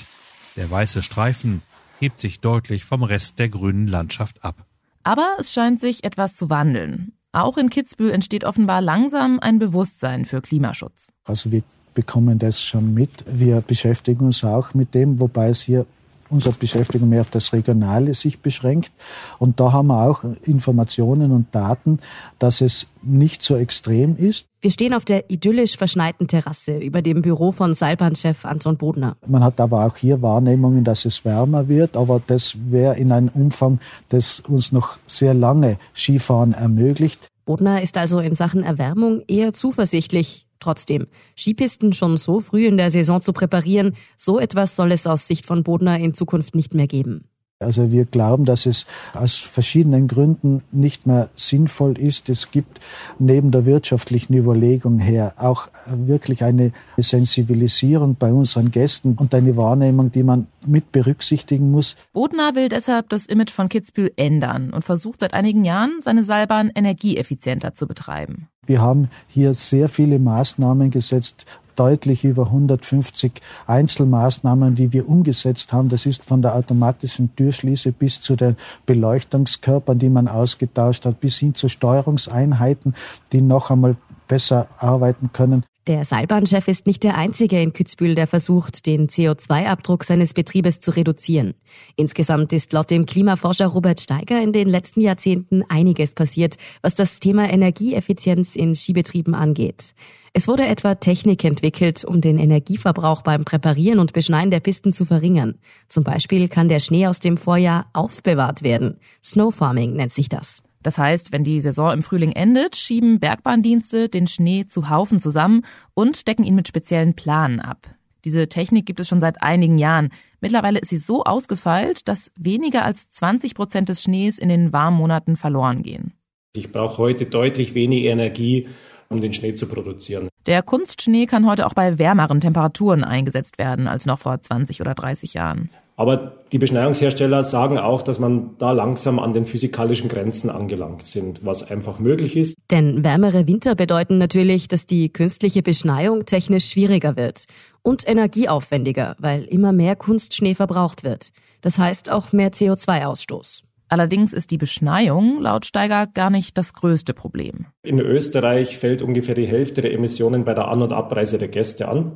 Der 0.57 0.70
weiße 0.70 1.03
Streifen 1.03 1.62
hebt 2.00 2.20
sich 2.20 2.40
deutlich 2.40 2.84
vom 2.84 3.02
Rest 3.02 3.38
der 3.38 3.48
grünen 3.48 3.86
Landschaft 3.86 4.44
ab. 4.44 4.66
Aber 5.02 5.36
es 5.38 5.52
scheint 5.52 5.80
sich 5.80 6.04
etwas 6.04 6.34
zu 6.34 6.50
wandeln. 6.50 7.12
Auch 7.32 7.56
in 7.56 7.70
Kitzbühel 7.70 8.10
entsteht 8.10 8.44
offenbar 8.44 8.80
langsam 8.80 9.38
ein 9.38 9.58
Bewusstsein 9.58 10.24
für 10.24 10.40
Klimaschutz. 10.40 11.12
Also 11.24 11.52
wir 11.52 11.62
bekommen 11.94 12.38
das 12.38 12.62
schon 12.62 12.92
mit. 12.92 13.24
Wir 13.26 13.60
beschäftigen 13.60 14.26
uns 14.26 14.42
auch 14.42 14.74
mit 14.74 14.94
dem, 14.94 15.20
wobei 15.20 15.48
es 15.48 15.60
hier 15.60 15.86
unsere 16.31 16.55
Beschäftigung 16.55 17.09
mehr 17.09 17.21
auf 17.23 17.31
das 17.31 17.53
Regionale 17.53 18.14
sich 18.14 18.40
beschränkt. 18.40 18.93
Und 19.38 19.61
da 19.61 19.73
haben 19.73 19.88
wir 19.88 20.09
auch 20.09 20.25
Informationen 20.45 21.33
und 21.33 21.55
Daten, 21.55 21.99
dass 22.38 22.61
es 22.61 22.87
nicht 23.03 23.43
so 23.43 23.57
extrem 23.57 24.16
ist. 24.16 24.47
Wir 24.61 24.71
stehen 24.71 24.93
auf 24.93 25.05
der 25.05 25.31
idyllisch 25.31 25.77
verschneiten 25.77 26.29
Terrasse 26.29 26.79
über 26.79 27.03
dem 27.03 27.23
Büro 27.23 27.51
von 27.53 27.73
Seilbahnchef 27.73 28.45
Anton 28.45 28.77
Bodner. 28.77 29.16
Man 29.27 29.43
hat 29.43 29.59
aber 29.59 29.87
auch 29.87 29.97
hier 29.97 30.21
Wahrnehmungen, 30.21 30.85
dass 30.85 31.05
es 31.05 31.25
wärmer 31.25 31.69
wird, 31.69 31.97
aber 31.97 32.21
das 32.27 32.57
wäre 32.71 32.97
in 32.97 33.11
einem 33.12 33.29
Umfang, 33.29 33.81
das 34.11 34.40
uns 34.40 34.73
noch 34.73 34.99
sehr 35.07 35.33
lange 35.35 35.79
Skifahren 35.95 36.53
ermöglicht. 36.53 37.31
Bodner 37.47 37.83
ist 37.83 37.97
also 37.97 38.21
in 38.21 38.35
Sachen 38.35 38.62
Erwärmung 38.62 39.23
eher 39.27 39.53
zuversichtlich. 39.53 40.47
Trotzdem, 40.61 41.07
Skipisten 41.37 41.92
schon 41.92 42.16
so 42.16 42.40
früh 42.40 42.66
in 42.66 42.77
der 42.77 42.90
Saison 42.90 43.23
zu 43.23 43.33
präparieren, 43.33 43.96
so 44.16 44.38
etwas 44.38 44.77
soll 44.77 44.92
es 44.92 45.07
aus 45.07 45.27
Sicht 45.27 45.46
von 45.46 45.64
Bodner 45.64 45.99
in 45.99 46.14
Zukunft 46.14 46.55
nicht 46.55 46.75
mehr 46.75 46.87
geben. 46.87 47.25
Also 47.62 47.92
wir 47.92 48.07
glauben, 48.07 48.46
dass 48.46 48.64
es 48.64 48.87
aus 49.12 49.37
verschiedenen 49.37 50.09
Gründen 50.09 50.62
nicht 50.73 51.07
mehr 51.07 51.29
sinnvoll 51.35 51.99
ist. 51.99 52.31
Es 52.31 52.51
gibt 52.51 52.81
neben 53.18 53.51
der 53.51 53.66
wirtschaftlichen 53.66 54.33
Überlegung 54.33 54.99
her 54.99 55.35
auch 55.37 55.68
wirklich 55.85 56.42
eine 56.42 56.73
Sensibilisierung 56.96 58.16
bei 58.18 58.33
unseren 58.33 58.70
Gästen 58.70 59.14
und 59.14 59.35
eine 59.35 59.59
Wahrnehmung, 59.59 60.11
die 60.11 60.23
man 60.23 60.46
mit 60.66 60.90
berücksichtigen 60.90 61.70
muss. 61.70 61.96
Bodner 62.14 62.55
will 62.55 62.70
deshalb 62.70 63.11
das 63.11 63.27
Image 63.27 63.51
von 63.51 63.68
Kitzbühel 63.68 64.11
ändern 64.16 64.70
und 64.70 64.83
versucht 64.83 65.20
seit 65.20 65.35
einigen 65.35 65.66
Jahren, 65.66 66.01
seine 66.01 66.25
Seilbahn 66.25 66.73
energieeffizienter 66.75 67.75
zu 67.75 67.87
betreiben. 67.87 68.49
Wir 68.70 68.83
haben 68.83 69.11
hier 69.26 69.52
sehr 69.54 69.88
viele 69.88 70.20
Maßnahmen 70.20 70.92
gesetzt, 70.92 71.44
deutlich 71.74 72.22
über 72.22 72.46
150 72.46 73.33
Einzelmaßnahmen, 73.66 74.76
die 74.76 74.92
wir 74.92 75.09
umgesetzt 75.09 75.72
haben. 75.72 75.88
Das 75.88 76.06
ist 76.06 76.24
von 76.24 76.40
der 76.40 76.54
automatischen 76.54 77.35
Türschließe 77.35 77.90
bis 77.90 78.22
zu 78.22 78.37
den 78.37 78.56
Beleuchtungskörpern, 78.87 79.98
die 79.98 80.09
man 80.09 80.28
ausgetauscht 80.28 81.04
hat, 81.04 81.18
bis 81.18 81.38
hin 81.38 81.56
zu 81.56 81.68
Steuerungseinheiten, 81.68 82.94
die 83.33 83.40
noch 83.40 83.72
einmal 83.72 83.96
besser 84.28 84.68
arbeiten 84.78 85.30
können. 85.33 85.64
Der 85.87 86.05
Seilbahnchef 86.05 86.69
ist 86.69 86.87
nicht 86.87 87.03
der 87.05 87.16
einzige 87.16 87.61
in 87.61 87.73
Kitzbühel, 87.73 88.14
der 88.14 88.27
versucht, 88.27 88.85
den 88.85 89.09
CO2-Abdruck 89.09 90.05
seines 90.05 90.35
Betriebes 90.35 90.79
zu 90.79 90.90
reduzieren. 90.90 91.55
Insgesamt 91.97 92.53
ist 92.53 92.75
laut 92.75 92.90
dem 92.90 93.07
Klimaforscher 93.07 93.66
Robert 93.66 93.99
Steiger 93.99 94.43
in 94.43 94.53
den 94.53 94.69
letzten 94.69 95.01
Jahrzehnten 95.01 95.64
einiges 95.69 96.12
passiert, 96.12 96.57
was 96.83 96.95
das 96.95 97.19
Thema 97.19 97.51
Energieeffizienz 97.51 98.57
in 98.57 98.75
Skibetrieben 98.75 99.35
angeht. 99.35 99.95
Es 100.35 100.47
wurde 100.47 100.66
etwa 100.66 100.97
Technik 100.97 101.45
entwickelt, 101.45 102.05
um 102.05 102.21
den 102.21 102.38
Energieverbrauch 102.38 103.23
beim 103.23 103.45
Präparieren 103.47 103.99
und 103.99 104.12
Beschneien 104.12 104.51
der 104.51 104.61
Pisten 104.61 104.93
zu 104.93 105.07
verringern. 105.07 105.57
Zum 105.88 106.05
Beispiel 106.05 106.49
kann 106.49 106.69
der 106.69 106.81
Schnee 106.81 107.07
aus 107.07 107.21
dem 107.21 107.38
Vorjahr 107.38 107.87
aufbewahrt 107.95 108.62
werden. 108.62 109.01
Snowfarming 109.25 109.95
nennt 109.95 110.12
sich 110.12 110.29
das. 110.29 110.62
Das 110.83 110.99
heißt, 110.99 111.33
wenn 111.33 111.45
die 111.45 111.61
Saison 111.61 111.93
im 111.93 112.03
Frühling 112.03 112.33
endet, 112.33 112.77
schieben 112.77 113.21
Bergbahndienste 113.21 114.09
den 114.09 114.27
Schnee 114.27 114.66
zu 114.66 114.88
Haufen 114.88 115.21
zusammen 115.21 115.62
und 115.95 116.27
decken 116.27 116.45
ihn 116.45 116.55
mit 116.55 116.69
speziellen 116.69 117.14
Planen 117.14 117.61
ab. 117.61 117.95
Diese 118.25 118.49
Technik 118.49 118.87
gibt 118.87 119.01
es 119.01 119.09
schon 119.09 119.21
seit 119.21 119.43
einigen 119.43 119.79
Jahren. 119.79 120.11
Mittlerweile 120.40 120.79
ist 120.79 120.90
sie 120.90 120.99
so 120.99 121.25
ausgefeilt, 121.25 122.09
dass 122.09 122.33
weniger 122.37 122.85
als 122.85 123.11
20 123.11 123.55
Prozent 123.55 123.88
des 123.88 124.03
Schnees 124.03 124.38
in 124.38 124.49
den 124.49 124.73
warmen 124.73 124.97
Monaten 124.97 125.37
verloren 125.37 125.83
gehen. 125.83 126.14
Ich 126.55 126.73
brauche 126.73 126.99
heute 126.99 127.27
deutlich 127.27 127.75
weniger 127.75 128.11
Energie, 128.11 128.69
um 129.09 129.21
den 129.21 129.33
Schnee 129.33 129.55
zu 129.55 129.66
produzieren. 129.66 130.29
Der 130.47 130.62
Kunstschnee 130.62 131.27
kann 131.27 131.47
heute 131.47 131.66
auch 131.66 131.75
bei 131.75 131.99
wärmeren 131.99 132.40
Temperaturen 132.40 133.05
eingesetzt 133.05 133.59
werden 133.59 133.87
als 133.87 134.07
noch 134.07 134.19
vor 134.19 134.40
20 134.40 134.81
oder 134.81 134.95
30 134.95 135.35
Jahren. 135.35 135.71
Aber 136.00 136.32
die 136.50 136.58
Beschneiungshersteller 136.58 137.44
sagen 137.44 137.76
auch, 137.76 138.00
dass 138.00 138.18
man 138.18 138.56
da 138.56 138.72
langsam 138.72 139.18
an 139.18 139.34
den 139.34 139.44
physikalischen 139.44 140.08
Grenzen 140.08 140.48
angelangt 140.48 141.04
sind, 141.04 141.44
was 141.44 141.70
einfach 141.70 141.98
möglich 141.98 142.38
ist. 142.38 142.56
Denn 142.70 143.04
wärmere 143.04 143.46
Winter 143.46 143.74
bedeuten 143.74 144.16
natürlich, 144.16 144.66
dass 144.66 144.86
die 144.86 145.12
künstliche 145.12 145.60
Beschneiung 145.60 146.24
technisch 146.24 146.70
schwieriger 146.70 147.18
wird 147.18 147.44
und 147.82 148.08
energieaufwendiger, 148.08 149.14
weil 149.18 149.44
immer 149.44 149.72
mehr 149.72 149.94
Kunstschnee 149.94 150.54
verbraucht 150.54 151.04
wird. 151.04 151.32
Das 151.60 151.76
heißt 151.76 152.08
auch 152.08 152.32
mehr 152.32 152.50
CO2-Ausstoß. 152.50 153.64
Allerdings 153.90 154.32
ist 154.32 154.52
die 154.52 154.56
Beschneiung 154.56 155.42
laut 155.42 155.66
Steiger 155.66 156.06
gar 156.06 156.30
nicht 156.30 156.56
das 156.56 156.72
größte 156.72 157.12
Problem. 157.12 157.66
In 157.82 157.98
Österreich 157.98 158.78
fällt 158.78 159.02
ungefähr 159.02 159.34
die 159.34 159.46
Hälfte 159.46 159.82
der 159.82 159.92
Emissionen 159.92 160.46
bei 160.46 160.54
der 160.54 160.68
An- 160.68 160.80
und 160.80 160.94
Abreise 160.94 161.36
der 161.36 161.48
Gäste 161.48 161.88
an. 161.88 162.12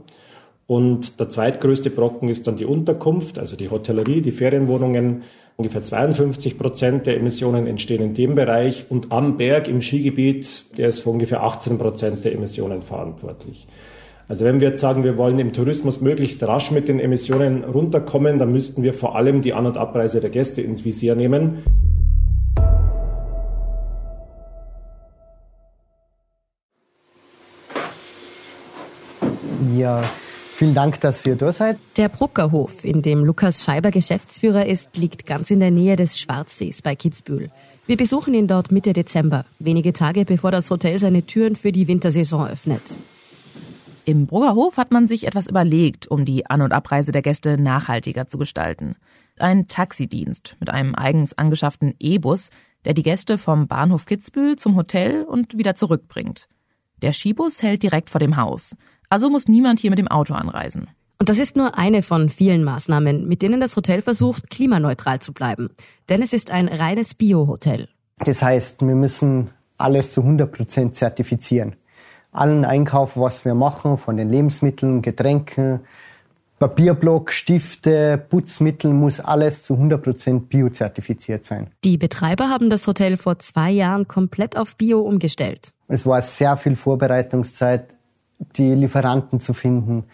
Und 0.67 1.21
der 1.21 1.29
zweitgrößte 1.29 1.91
Brocken 1.91 2.29
ist 2.29 2.47
dann 2.47 2.57
die 2.57 2.65
Unterkunft, 2.65 3.39
also 3.39 3.55
die 3.57 3.71
Hotellerie, 3.71 4.23
die 4.23 4.33
Ferienwohnungen. 4.33 5.23
Ungefähr 5.57 5.85
52 5.85 6.59
Prozent 6.59 7.07
der 7.07 7.17
Emissionen 7.17 7.67
entstehen 7.67 8.03
in 8.03 8.15
dem 8.15 8.35
Bereich. 8.35 8.87
Und 8.89 9.13
am 9.13 9.37
Berg 9.37 9.69
im 9.69 9.83
Skigebiet, 9.83 10.77
der 10.79 10.89
ist 10.89 11.01
für 11.01 11.11
ungefähr 11.11 11.43
18 11.43 11.79
Prozent 11.79 12.25
der 12.25 12.35
Emissionen 12.35 12.83
verantwortlich. 12.83 13.67
Also 14.27 14.47
wenn 14.47 14.61
wir 14.61 14.71
jetzt 14.71 14.81
sagen, 14.81 15.05
wir 15.05 15.19
wollen 15.19 15.39
im 15.39 15.53
Tourismus 15.53 16.01
möglichst 16.01 16.43
rasch 16.43 16.71
mit 16.71 16.89
den 16.89 16.99
Emissionen 16.99 17.63
runterkommen, 17.63 18.39
dann 18.39 18.53
müssten 18.53 18.83
wir 18.83 18.95
vor 18.95 19.17
allem 19.17 19.43
die 19.43 19.53
An- 19.53 19.67
und 19.67 19.77
Abreise 19.77 20.21
der 20.21 20.31
Gäste 20.31 20.63
ins 20.63 20.85
Visier 20.85 21.15
nehmen. 21.15 21.63
Ja, 29.77 30.03
vielen 30.55 30.75
Dank, 30.75 31.01
dass 31.01 31.27
ihr 31.27 31.37
da 31.37 31.53
seid. 31.53 31.79
Der 31.97 32.09
Bruckerhof, 32.09 32.85
in 32.85 33.03
dem 33.03 33.25
Lukas 33.25 33.65
Scheiber 33.65 33.91
Geschäftsführer 33.91 34.67
ist, 34.67 34.97
liegt 34.97 35.27
ganz 35.27 35.51
in 35.51 35.61
der 35.61 35.71
Nähe 35.71 35.97
des 35.97 36.19
Schwarzsees 36.19 36.83
bei 36.83 36.97
Kitzbühel. 36.97 37.51
Wir 37.87 37.97
besuchen 37.97 38.33
ihn 38.33 38.47
dort 38.47 38.73
Mitte 38.73 38.93
Dezember, 38.93 39.45
wenige 39.59 39.93
Tage 39.93 40.25
bevor 40.25 40.51
das 40.51 40.71
Hotel 40.71 40.99
seine 40.99 41.25
Türen 41.27 41.57
für 41.57 41.73
die 41.73 41.89
Wintersaison 41.89 42.49
öffnet. 42.49 42.97
Im 44.07 44.27
Bruggerhof 44.27 44.77
hat 44.77 44.91
man 44.91 45.09
sich 45.09 45.27
etwas 45.27 45.47
überlegt, 45.47 46.07
um 46.07 46.25
die 46.25 46.47
An- 46.47 46.63
und 46.63 46.73
Abreise 46.73 47.11
der 47.11 47.23
Gäste 47.23 47.59
nachhaltiger 47.59 48.29
zu 48.29 48.39
gestalten. 48.39 48.97
Ein 49.39 49.67
Taxidienst 49.67 50.57
mit 50.61 50.71
einem 50.71 50.95
eigens 50.95 51.37
angeschafften 51.37 51.95
E-Bus, 51.99 52.51
der 52.85 52.95
die 52.95 53.03
Gäste 53.03 53.39
vom 53.39 53.67
Bahnhof 53.67 54.07
Kitzbühel 54.07 54.57
zum 54.57 54.77
Hotel 54.77 55.25
und 55.25 55.57
wieder 55.57 55.75
zurückbringt. 55.75 56.49
Der 57.03 57.13
Skibus 57.13 57.63
hält 57.63 57.83
direkt 57.83 58.11
vor 58.11 58.19
dem 58.19 58.37
Haus, 58.37 58.77
also 59.15 59.31
muss 59.31 59.49
niemand 59.49 59.81
hier 59.81 59.91
mit 59.91 59.99
dem 59.99 60.09
Auto 60.09 60.35
anreisen. 60.35 60.89
Und 61.19 61.29
das 61.29 61.39
ist 61.39 61.57
nur 61.57 61.79
eine 61.79 62.03
von 62.03 62.29
vielen 62.29 62.65
Maßnahmen, 62.65 63.27
mit 63.27 63.41
denen 63.41 63.61
das 63.61 63.77
Hotel 63.77 64.03
versucht, 64.03 64.51
klimaneutral 64.51 65.21
zu 65.21 65.33
bleiben. 65.33 65.71
Denn 66.09 66.21
es 66.21 66.33
ist 66.33 66.51
ein 66.51 66.69
reines 66.69 67.15
Bio-Hotel. 67.15 67.89
Das 68.19 68.43
heißt, 68.43 68.87
wir 68.87 68.95
müssen 68.95 69.51
alles 69.79 70.13
zu 70.13 70.21
100 70.21 70.53
Prozent 70.53 70.97
zertifizieren 70.97 71.77
allen 72.35 72.65
Einkauf, 72.65 73.17
was 73.17 73.45
wir 73.45 73.55
machen, 73.55 73.97
von 73.97 74.17
den 74.17 74.29
Lebensmitteln, 74.29 75.03
Getränken, 75.03 75.81
Papierblock, 76.59 77.31
Stifte, 77.31 78.19
Putzmittel, 78.29 78.93
muss 78.93 79.21
alles 79.21 79.63
zu 79.63 79.75
100% 79.75 80.49
biozertifiziert 80.49 81.45
sein. 81.45 81.69
Die 81.85 81.97
Betreiber 81.97 82.49
haben 82.49 82.71
das 82.71 82.87
Hotel 82.87 83.17
vor 83.17 83.39
zwei 83.39 83.71
Jahren 83.71 84.09
komplett 84.09 84.57
auf 84.57 84.77
Bio 84.77 85.01
umgestellt. 85.01 85.73
Es 85.89 86.07
war 86.07 86.23
sehr 86.23 86.57
viel 86.57 86.77
Vorbereitungszeit, 86.77 87.95
die 88.39 88.75
Lieferanten 88.75 89.41
zu 89.41 89.55
finden, 89.55 90.05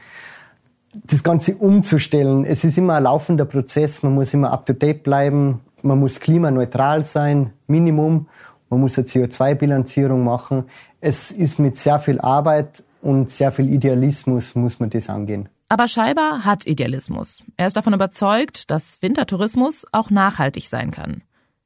das 0.92 1.22
Ganze 1.22 1.54
umzustellen. 1.56 2.44
Es 2.44 2.64
ist 2.64 2.78
immer 2.78 2.94
ein 2.94 3.04
laufender 3.04 3.44
Prozess, 3.44 4.02
man 4.02 4.14
muss 4.14 4.34
immer 4.34 4.52
up-to-date 4.52 5.02
bleiben, 5.02 5.60
man 5.82 5.98
muss 5.98 6.20
klimaneutral 6.20 7.04
sein, 7.04 7.52
Minimum, 7.66 8.26
man 8.68 8.80
muss 8.80 8.98
eine 8.98 9.06
CO2-Bilanzierung 9.06 10.24
machen 10.24 10.64
es 11.00 11.30
ist 11.30 11.58
mit 11.58 11.76
sehr 11.76 11.98
viel 11.98 12.20
Arbeit 12.20 12.82
und 13.02 13.30
sehr 13.30 13.52
viel 13.52 13.72
Idealismus 13.72 14.54
muss 14.54 14.78
man 14.78 14.90
das 14.90 15.08
angehen. 15.08 15.48
Aber 15.68 15.88
Scheiber 15.88 16.44
hat 16.44 16.66
Idealismus. 16.66 17.42
Er 17.56 17.68
ist 17.68 17.76
davon 17.76 17.94
überzeugt, 17.94 18.70
dass 18.70 19.00
Wintertourismus 19.02 19.86
auch 19.92 20.10
nachhaltig 20.10 20.68
sein 20.68 20.90
kann. 20.90 21.22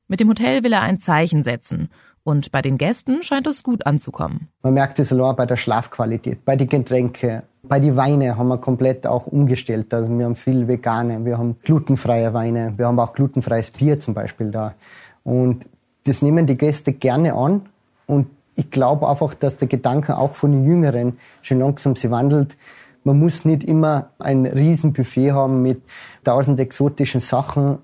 Mit 0.07 0.21
dem 0.21 0.29
Hotel 0.29 0.63
will 0.63 0.75
er 0.75 0.83
ein 0.83 1.01
Zeichen 1.01 1.43
setzen. 1.43 1.89
Und 2.25 2.51
bei 2.53 2.63
den 2.63 2.79
Gästen 2.79 3.23
scheint 3.23 3.47
es 3.47 3.63
gut 3.63 3.87
anzukommen. 3.87 4.49
Man 4.63 4.75
merkt 4.75 4.99
es 4.99 5.13
allein 5.13 5.37
bei 5.37 5.45
der 5.45 5.57
Schlafqualität, 5.57 6.43
bei 6.45 6.57
den 6.57 6.69
Getränken, 6.69 7.43
bei 7.63 7.81
den 7.81 7.97
Weine 7.97 8.37
haben 8.37 8.49
wir 8.49 8.59
komplett 8.59 9.07
auch 9.07 9.27
umgestellt. 9.27 9.93
Also 9.93 10.09
wir 10.09 10.25
haben 10.25 10.35
viel 10.35 10.67
vegane, 10.67 11.25
wir 11.25 11.37
haben 11.37 11.57
glutenfreie 11.63 12.33
Weine, 12.33 12.73
wir 12.77 12.87
haben 12.87 12.99
auch 12.99 13.13
glutenfreies 13.13 13.71
Bier 13.71 14.01
zum 14.01 14.15
Beispiel 14.15 14.51
da. 14.51 14.75
Und 15.23 15.67
das 16.05 16.23
nehmen 16.23 16.47
die 16.47 16.57
Gäste 16.57 16.93
gerne 16.93 17.35
an 17.35 17.63
und 18.07 18.27
ich 18.57 18.71
glaube 18.71 19.09
einfach, 19.09 19.35
dass 19.35 19.57
der 19.57 19.69
Gedanke 19.69 20.17
auch 20.17 20.35
von 20.35 20.53
den 20.53 20.65
Jüngeren 20.65 21.19
schon 21.43 21.59
langsam 21.59 21.97
sich 21.97 22.11
wandelt. 22.11 22.57
Man 23.03 23.19
muss 23.19 23.45
nicht 23.45 23.65
immer 23.65 24.11
ein 24.19 24.47
Riesenbuffet 24.47 25.33
haben 25.33 25.61
mit 25.61 25.83
tausend 26.23 26.59
exotischen 26.61 27.21
Sachen, 27.21 27.79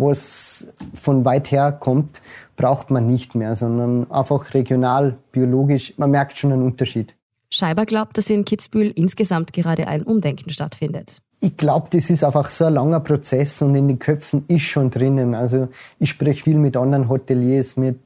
was 0.00 0.66
von 0.94 1.24
weit 1.24 1.50
her 1.50 1.72
kommt, 1.72 2.20
braucht 2.56 2.90
man 2.90 3.06
nicht 3.06 3.34
mehr, 3.34 3.56
sondern 3.56 4.10
einfach 4.10 4.54
regional, 4.54 5.16
biologisch. 5.32 5.94
Man 5.96 6.10
merkt 6.10 6.38
schon 6.38 6.52
einen 6.52 6.62
Unterschied. 6.62 7.14
Scheiber 7.50 7.86
glaubt, 7.86 8.18
dass 8.18 8.30
in 8.30 8.44
Kitzbühel 8.44 8.90
insgesamt 8.90 9.52
gerade 9.52 9.86
ein 9.86 10.02
Umdenken 10.02 10.50
stattfindet. 10.50 11.18
Ich 11.40 11.56
glaube, 11.56 11.88
das 11.90 12.10
ist 12.10 12.24
einfach 12.24 12.50
so 12.50 12.64
ein 12.64 12.74
langer 12.74 13.00
Prozess 13.00 13.60
und 13.62 13.74
in 13.74 13.88
den 13.88 13.98
Köpfen 13.98 14.44
ist 14.48 14.62
schon 14.62 14.90
drinnen. 14.90 15.34
Also 15.34 15.68
ich 15.98 16.10
spreche 16.10 16.44
viel 16.44 16.56
mit 16.56 16.76
anderen 16.76 17.08
Hoteliers, 17.08 17.76
mit 17.76 17.98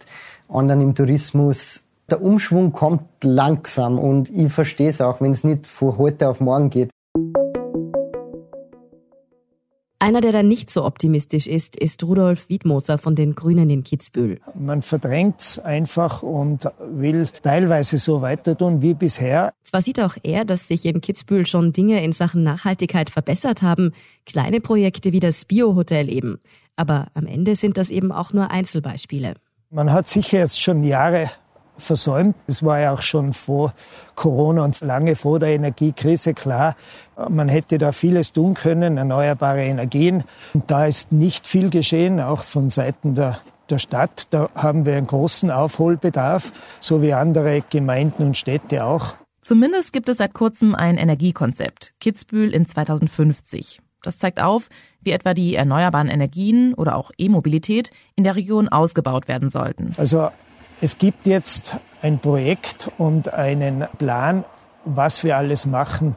anderen 0.49 0.81
im 0.81 0.95
Tourismus 0.95 1.83
der 2.11 2.23
Umschwung 2.23 2.73
kommt 2.73 3.03
langsam 3.23 3.99
und 3.99 4.31
ich 4.31 4.51
verstehe 4.53 4.89
es 4.89 5.01
auch, 5.01 5.21
wenn 5.21 5.33
es 5.33 5.45
nicht 5.45 5.67
von 5.67 5.99
heute 5.99 6.29
auf 6.29 6.41
morgen 6.41 6.71
geht. 6.71 6.91
Einer, 10.01 10.21
der 10.21 10.31
da 10.31 10.45
nicht 10.45 10.71
so 10.71 10.85
optimistisch 10.85 11.49
ist, 11.49 11.77
ist 11.77 12.05
Rudolf 12.05 12.49
Wiedmoser 12.49 12.99
von 12.99 13.17
den 13.17 13.35
Grünen 13.35 13.69
in 13.69 13.83
Kitzbühel. 13.83 14.41
Man 14.55 14.83
verdrängt 14.83 15.41
es 15.41 15.59
einfach 15.59 16.23
und 16.23 16.71
will 16.89 17.29
teilweise 17.43 17.99
so 17.99 18.23
weiter 18.23 18.57
tun 18.57 18.81
wie 18.81 18.95
bisher. 18.95 19.53
Zwar 19.65 19.83
sieht 19.83 19.99
auch 19.99 20.17
er, 20.23 20.45
dass 20.45 20.69
sich 20.69 20.85
in 20.85 21.01
Kitzbühel 21.01 21.47
schon 21.47 21.73
Dinge 21.73 22.05
in 22.05 22.13
Sachen 22.13 22.45
Nachhaltigkeit 22.45 23.11
verbessert 23.11 23.63
haben, 23.63 23.93
kleine 24.25 24.61
Projekte 24.61 25.11
wie 25.13 25.21
das 25.21 25.45
Biohotel 25.45 26.09
eben. 26.09 26.39
Aber 26.77 27.09
am 27.15 27.27
Ende 27.27 27.57
sind 27.57 27.77
das 27.77 27.91
eben 27.91 28.13
auch 28.13 28.33
nur 28.33 28.53
Einzelbeispiele. 28.53 29.35
Man 29.71 29.93
hat 29.93 30.09
sicher 30.09 30.39
jetzt 30.39 30.63
schon 30.63 30.85
Jahre 30.85 31.29
versäumt. 31.79 32.37
Es 32.47 32.63
war 32.63 32.81
ja 32.81 32.93
auch 32.93 33.03
schon 33.03 33.33
vor 33.33 33.73
Corona 34.15 34.65
und 34.65 34.81
lange 34.81 35.17
vor 35.17 35.39
der 35.39 35.51
Energiekrise 35.51 36.35
klar, 36.35 36.77
man 37.29 37.49
hätte 37.49 37.79
da 37.79 37.93
vieles 37.93 38.33
tun 38.33 38.55
können, 38.55 38.97
erneuerbare 38.97 39.63
Energien. 39.63 40.25
Und 40.55 40.71
da 40.71 40.87
ist 40.87 41.13
nicht 41.13 41.47
viel 41.47 41.71
geschehen, 41.71 42.21
auch 42.21 42.43
von 42.45 42.71
Seiten 42.71 43.15
der, 43.15 43.41
der 43.71 43.79
Stadt. 43.79 44.29
Da 44.31 44.51
haben 44.55 44.87
wir 44.87 44.97
einen 44.97 45.07
großen 45.07 45.51
Aufholbedarf, 45.51 46.53
so 46.81 47.03
wie 47.03 47.13
andere 47.13 47.63
Gemeinden 47.69 48.25
und 48.25 48.37
Städte 48.37 48.85
auch. 48.85 49.15
Zumindest 49.43 49.93
gibt 49.93 50.09
es 50.09 50.19
seit 50.19 50.35
kurzem 50.35 50.75
ein 50.75 50.99
Energiekonzept, 50.99 51.95
Kitzbühel 52.01 52.53
in 52.53 52.67
2050. 52.67 53.81
Das 54.03 54.19
zeigt 54.19 54.41
auf, 54.41 54.69
wie 55.01 55.11
etwa 55.11 55.35
die 55.35 55.55
erneuerbaren 55.55 56.09
Energien 56.09 56.75
oder 56.75 56.97
auch 56.97 57.11
E-Mobilität 57.19 57.91
in 58.15 58.25
der 58.25 58.37
Region 58.37 58.69
ausgebaut 58.69 59.27
werden 59.27 59.51
sollten. 59.51 59.95
Also 59.97 60.29
es 60.81 60.99
gibt 60.99 61.27
jetzt 61.27 61.77
ein 62.03 62.19
Projekt 62.21 62.91
und 62.99 63.33
einen 63.33 63.87
Plan, 63.99 64.45
was 64.85 65.25
wir 65.25 65.37
alles 65.37 65.67
machen 65.67 66.17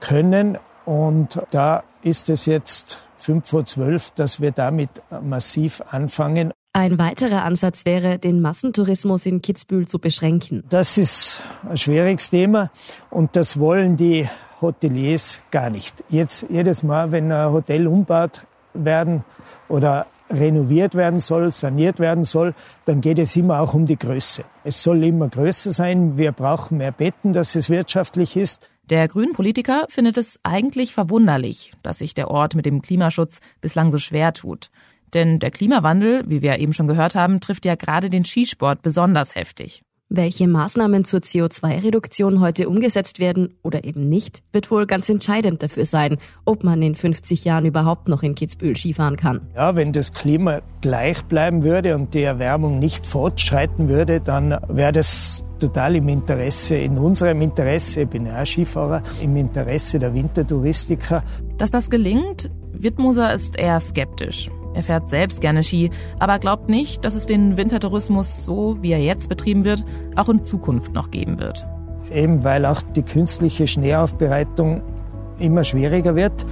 können. 0.00 0.58
Und 0.84 1.42
da 1.50 1.82
ist 2.02 2.28
es 2.28 2.46
jetzt 2.46 3.02
fünf 3.16 3.48
vor 3.48 3.64
zwölf, 3.64 4.12
dass 4.12 4.40
wir 4.40 4.52
damit 4.52 4.90
massiv 5.22 5.82
anfangen. 5.90 6.52
Ein 6.72 6.98
weiterer 6.98 7.42
Ansatz 7.42 7.86
wäre, 7.86 8.18
den 8.18 8.40
Massentourismus 8.40 9.26
in 9.26 9.40
Kitzbühel 9.40 9.88
zu 9.88 9.98
beschränken. 9.98 10.62
Das 10.68 10.98
ist 10.98 11.42
ein 11.68 11.78
schwieriges 11.78 12.30
Thema 12.30 12.70
und 13.10 13.34
das 13.34 13.58
wollen 13.58 13.96
die 13.96 14.28
Hoteliers 14.60 15.40
gar 15.50 15.70
nicht. 15.70 16.04
Jetzt 16.10 16.46
jedes 16.50 16.82
Mal, 16.82 17.12
wenn 17.12 17.32
ein 17.32 17.50
Hotel 17.50 17.86
umbaut 17.86 18.42
werden 18.84 19.24
oder 19.68 20.06
renoviert 20.30 20.94
werden 20.94 21.20
soll, 21.20 21.52
saniert 21.52 21.98
werden 21.98 22.24
soll, 22.24 22.54
dann 22.84 23.00
geht 23.00 23.18
es 23.18 23.36
immer 23.36 23.60
auch 23.60 23.74
um 23.74 23.86
die 23.86 23.96
Größe. 23.96 24.44
Es 24.64 24.82
soll 24.82 25.04
immer 25.04 25.28
größer 25.28 25.70
sein. 25.70 26.16
Wir 26.16 26.32
brauchen 26.32 26.78
mehr 26.78 26.92
Betten, 26.92 27.32
dass 27.32 27.54
es 27.54 27.70
wirtschaftlich 27.70 28.36
ist. 28.36 28.70
Der 28.90 29.08
grünen 29.08 29.32
Politiker 29.32 29.86
findet 29.88 30.16
es 30.16 30.38
eigentlich 30.42 30.94
verwunderlich, 30.94 31.72
dass 31.82 31.98
sich 31.98 32.14
der 32.14 32.30
Ort 32.30 32.54
mit 32.54 32.66
dem 32.66 32.82
Klimaschutz 32.82 33.40
bislang 33.60 33.90
so 33.90 33.98
schwer 33.98 34.32
tut. 34.32 34.70
Denn 35.12 35.38
der 35.38 35.50
Klimawandel, 35.50 36.24
wie 36.28 36.42
wir 36.42 36.58
eben 36.58 36.72
schon 36.72 36.86
gehört 36.86 37.14
haben, 37.14 37.40
trifft 37.40 37.64
ja 37.64 37.74
gerade 37.74 38.10
den 38.10 38.24
Skisport 38.24 38.82
besonders 38.82 39.34
heftig. 39.34 39.82
Welche 40.08 40.46
Maßnahmen 40.46 41.04
zur 41.04 41.18
CO2-Reduktion 41.18 42.38
heute 42.40 42.68
umgesetzt 42.68 43.18
werden 43.18 43.58
oder 43.64 43.82
eben 43.82 44.08
nicht, 44.08 44.44
wird 44.52 44.70
wohl 44.70 44.86
ganz 44.86 45.08
entscheidend 45.08 45.64
dafür 45.64 45.84
sein, 45.84 46.18
ob 46.44 46.62
man 46.62 46.80
in 46.80 46.94
50 46.94 47.44
Jahren 47.44 47.66
überhaupt 47.66 48.06
noch 48.06 48.22
in 48.22 48.36
Kitzbühel 48.36 48.76
Skifahren 48.76 49.16
kann. 49.16 49.40
Ja, 49.56 49.74
wenn 49.74 49.92
das 49.92 50.12
Klima 50.12 50.60
gleich 50.80 51.24
bleiben 51.24 51.64
würde 51.64 51.96
und 51.96 52.14
die 52.14 52.22
Erwärmung 52.22 52.78
nicht 52.78 53.04
fortschreiten 53.04 53.88
würde, 53.88 54.20
dann 54.20 54.56
wäre 54.68 54.92
das 54.92 55.44
total 55.58 55.96
im 55.96 56.08
Interesse, 56.08 56.76
in 56.76 56.98
unserem 56.98 57.42
Interesse, 57.42 58.02
ich 58.02 58.08
bin 58.08 58.26
ja 58.26 58.42
auch 58.42 58.46
Skifahrer, 58.46 59.02
im 59.20 59.34
Interesse 59.34 59.98
der 59.98 60.14
Wintertouristiker. 60.14 61.24
Dass 61.58 61.72
das 61.72 61.90
gelingt, 61.90 62.48
Wittmoser 62.72 63.34
ist 63.34 63.58
eher 63.58 63.80
skeptisch. 63.80 64.50
Er 64.76 64.82
fährt 64.82 65.08
selbst 65.08 65.40
gerne 65.40 65.64
Ski, 65.64 65.90
aber 66.18 66.38
glaubt 66.38 66.68
nicht, 66.68 67.02
dass 67.02 67.14
es 67.14 67.24
den 67.24 67.56
Wintertourismus, 67.56 68.44
so 68.44 68.76
wie 68.82 68.92
er 68.92 69.00
jetzt 69.00 69.30
betrieben 69.30 69.64
wird, 69.64 69.82
auch 70.16 70.28
in 70.28 70.44
Zukunft 70.44 70.92
noch 70.92 71.10
geben 71.10 71.38
wird. 71.38 71.66
Eben 72.12 72.44
weil 72.44 72.66
auch 72.66 72.82
die 72.82 73.02
künstliche 73.02 73.66
Schneeaufbereitung 73.66 74.82
immer 75.38 75.64
schwieriger 75.64 76.14
wird. 76.14 76.44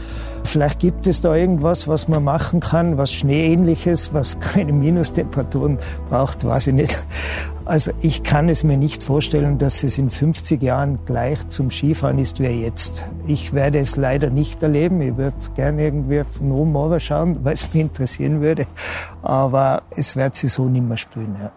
Vielleicht 0.44 0.78
gibt 0.78 1.06
es 1.06 1.20
da 1.20 1.34
irgendwas, 1.34 1.88
was 1.88 2.06
man 2.06 2.22
machen 2.22 2.60
kann, 2.60 2.96
was 2.96 3.12
Schneeähnliches, 3.12 4.14
was 4.14 4.38
keine 4.38 4.72
Minustemperaturen 4.72 5.78
braucht, 6.08 6.44
weiß 6.44 6.68
ich 6.68 6.74
nicht. 6.74 6.98
Also 7.64 7.92
ich 8.02 8.22
kann 8.22 8.50
es 8.50 8.62
mir 8.62 8.76
nicht 8.76 9.02
vorstellen, 9.02 9.58
dass 9.58 9.82
es 9.84 9.96
in 9.96 10.10
50 10.10 10.62
Jahren 10.62 10.98
gleich 11.06 11.48
zum 11.48 11.70
Skifahren 11.70 12.18
ist 12.18 12.38
wie 12.38 12.46
jetzt. 12.46 13.04
Ich 13.26 13.54
werde 13.54 13.78
es 13.78 13.96
leider 13.96 14.28
nicht 14.28 14.62
erleben. 14.62 15.00
Ich 15.00 15.16
würde 15.16 15.36
gerne 15.56 15.82
irgendwie 15.82 16.22
von 16.30 16.52
oben 16.52 16.76
runter 16.76 17.00
schauen, 17.00 17.38
weil 17.42 17.54
es 17.54 17.72
mich 17.72 17.82
interessieren 17.82 18.42
würde. 18.42 18.66
Aber 19.22 19.82
es 19.96 20.14
wird 20.14 20.36
sich 20.36 20.52
so 20.52 20.66
nicht 20.66 20.86
mehr 20.86 20.98
spüren. 20.98 21.36
Ja. 21.40 21.52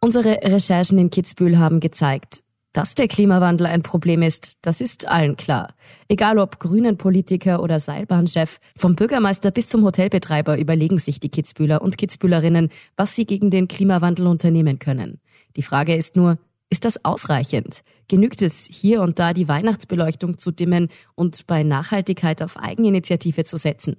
Unsere 0.00 0.38
Recherchen 0.42 0.98
in 0.98 1.10
Kitzbühel 1.10 1.58
haben 1.58 1.80
gezeigt, 1.80 2.42
dass 2.76 2.94
der 2.94 3.08
Klimawandel 3.08 3.66
ein 3.66 3.82
Problem 3.82 4.20
ist, 4.20 4.52
das 4.60 4.82
ist 4.82 5.08
allen 5.08 5.36
klar. 5.36 5.74
Egal 6.08 6.38
ob 6.38 6.60
grünen 6.60 6.98
Politiker 6.98 7.62
oder 7.62 7.80
Seilbahnchef, 7.80 8.60
vom 8.76 8.94
Bürgermeister 8.94 9.50
bis 9.50 9.70
zum 9.70 9.82
Hotelbetreiber 9.82 10.58
überlegen 10.58 10.98
sich 10.98 11.18
die 11.18 11.30
Kitzbühler 11.30 11.80
und 11.80 11.96
Kitzbühlerinnen, 11.96 12.68
was 12.94 13.16
sie 13.16 13.24
gegen 13.24 13.50
den 13.50 13.66
Klimawandel 13.66 14.26
unternehmen 14.26 14.78
können. 14.78 15.20
Die 15.56 15.62
Frage 15.62 15.96
ist 15.96 16.16
nur, 16.16 16.36
ist 16.68 16.84
das 16.84 17.02
ausreichend? 17.02 17.82
Genügt 18.08 18.42
es 18.42 18.66
hier 18.66 19.00
und 19.00 19.18
da 19.18 19.32
die 19.32 19.48
Weihnachtsbeleuchtung 19.48 20.36
zu 20.36 20.50
dimmen 20.50 20.88
und 21.14 21.46
bei 21.46 21.62
Nachhaltigkeit 21.62 22.42
auf 22.42 22.58
Eigeninitiative 22.58 23.44
zu 23.44 23.56
setzen? 23.56 23.96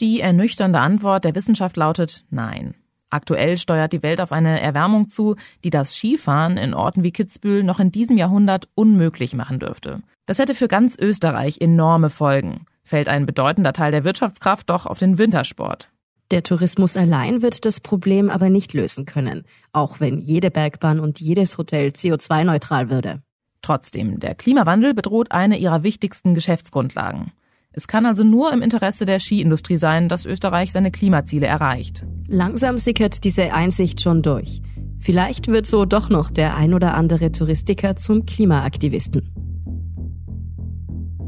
Die 0.00 0.20
ernüchternde 0.20 0.78
Antwort 0.78 1.26
der 1.26 1.34
Wissenschaft 1.34 1.76
lautet 1.76 2.24
Nein. 2.30 2.76
Aktuell 3.10 3.56
steuert 3.56 3.92
die 3.92 4.02
Welt 4.02 4.20
auf 4.20 4.32
eine 4.32 4.60
Erwärmung 4.60 5.08
zu, 5.08 5.36
die 5.62 5.70
das 5.70 5.94
Skifahren 5.94 6.56
in 6.56 6.74
Orten 6.74 7.02
wie 7.02 7.12
Kitzbühel 7.12 7.62
noch 7.62 7.78
in 7.78 7.92
diesem 7.92 8.16
Jahrhundert 8.16 8.68
unmöglich 8.74 9.34
machen 9.34 9.60
dürfte. 9.60 10.02
Das 10.26 10.38
hätte 10.38 10.54
für 10.54 10.68
ganz 10.68 10.96
Österreich 10.98 11.60
enorme 11.60 12.10
Folgen. 12.10 12.66
Fällt 12.82 13.08
ein 13.08 13.26
bedeutender 13.26 13.72
Teil 13.72 13.92
der 13.92 14.04
Wirtschaftskraft 14.04 14.68
doch 14.70 14.86
auf 14.86 14.98
den 14.98 15.18
Wintersport. 15.18 15.88
Der 16.32 16.42
Tourismus 16.42 16.96
allein 16.96 17.40
wird 17.40 17.64
das 17.64 17.78
Problem 17.78 18.30
aber 18.30 18.50
nicht 18.50 18.74
lösen 18.74 19.06
können, 19.06 19.44
auch 19.72 20.00
wenn 20.00 20.18
jede 20.18 20.50
Bergbahn 20.50 20.98
und 20.98 21.20
jedes 21.20 21.56
Hotel 21.56 21.90
CO2-neutral 21.90 22.90
würde. 22.90 23.22
Trotzdem, 23.62 24.18
der 24.18 24.34
Klimawandel 24.34 24.94
bedroht 24.94 25.30
eine 25.30 25.58
ihrer 25.58 25.84
wichtigsten 25.84 26.34
Geschäftsgrundlagen. 26.34 27.32
Es 27.78 27.86
kann 27.86 28.06
also 28.06 28.24
nur 28.24 28.54
im 28.54 28.62
Interesse 28.62 29.04
der 29.04 29.20
Skiindustrie 29.20 29.76
sein, 29.76 30.08
dass 30.08 30.24
Österreich 30.24 30.72
seine 30.72 30.90
Klimaziele 30.90 31.46
erreicht. 31.46 32.06
Langsam 32.26 32.78
sickert 32.78 33.22
diese 33.22 33.52
Einsicht 33.52 34.00
schon 34.00 34.22
durch. 34.22 34.62
Vielleicht 34.98 35.48
wird 35.48 35.66
so 35.66 35.84
doch 35.84 36.08
noch 36.08 36.30
der 36.30 36.56
ein 36.56 36.72
oder 36.72 36.94
andere 36.94 37.32
Touristiker 37.32 37.94
zum 37.96 38.24
Klimaaktivisten. 38.24 39.30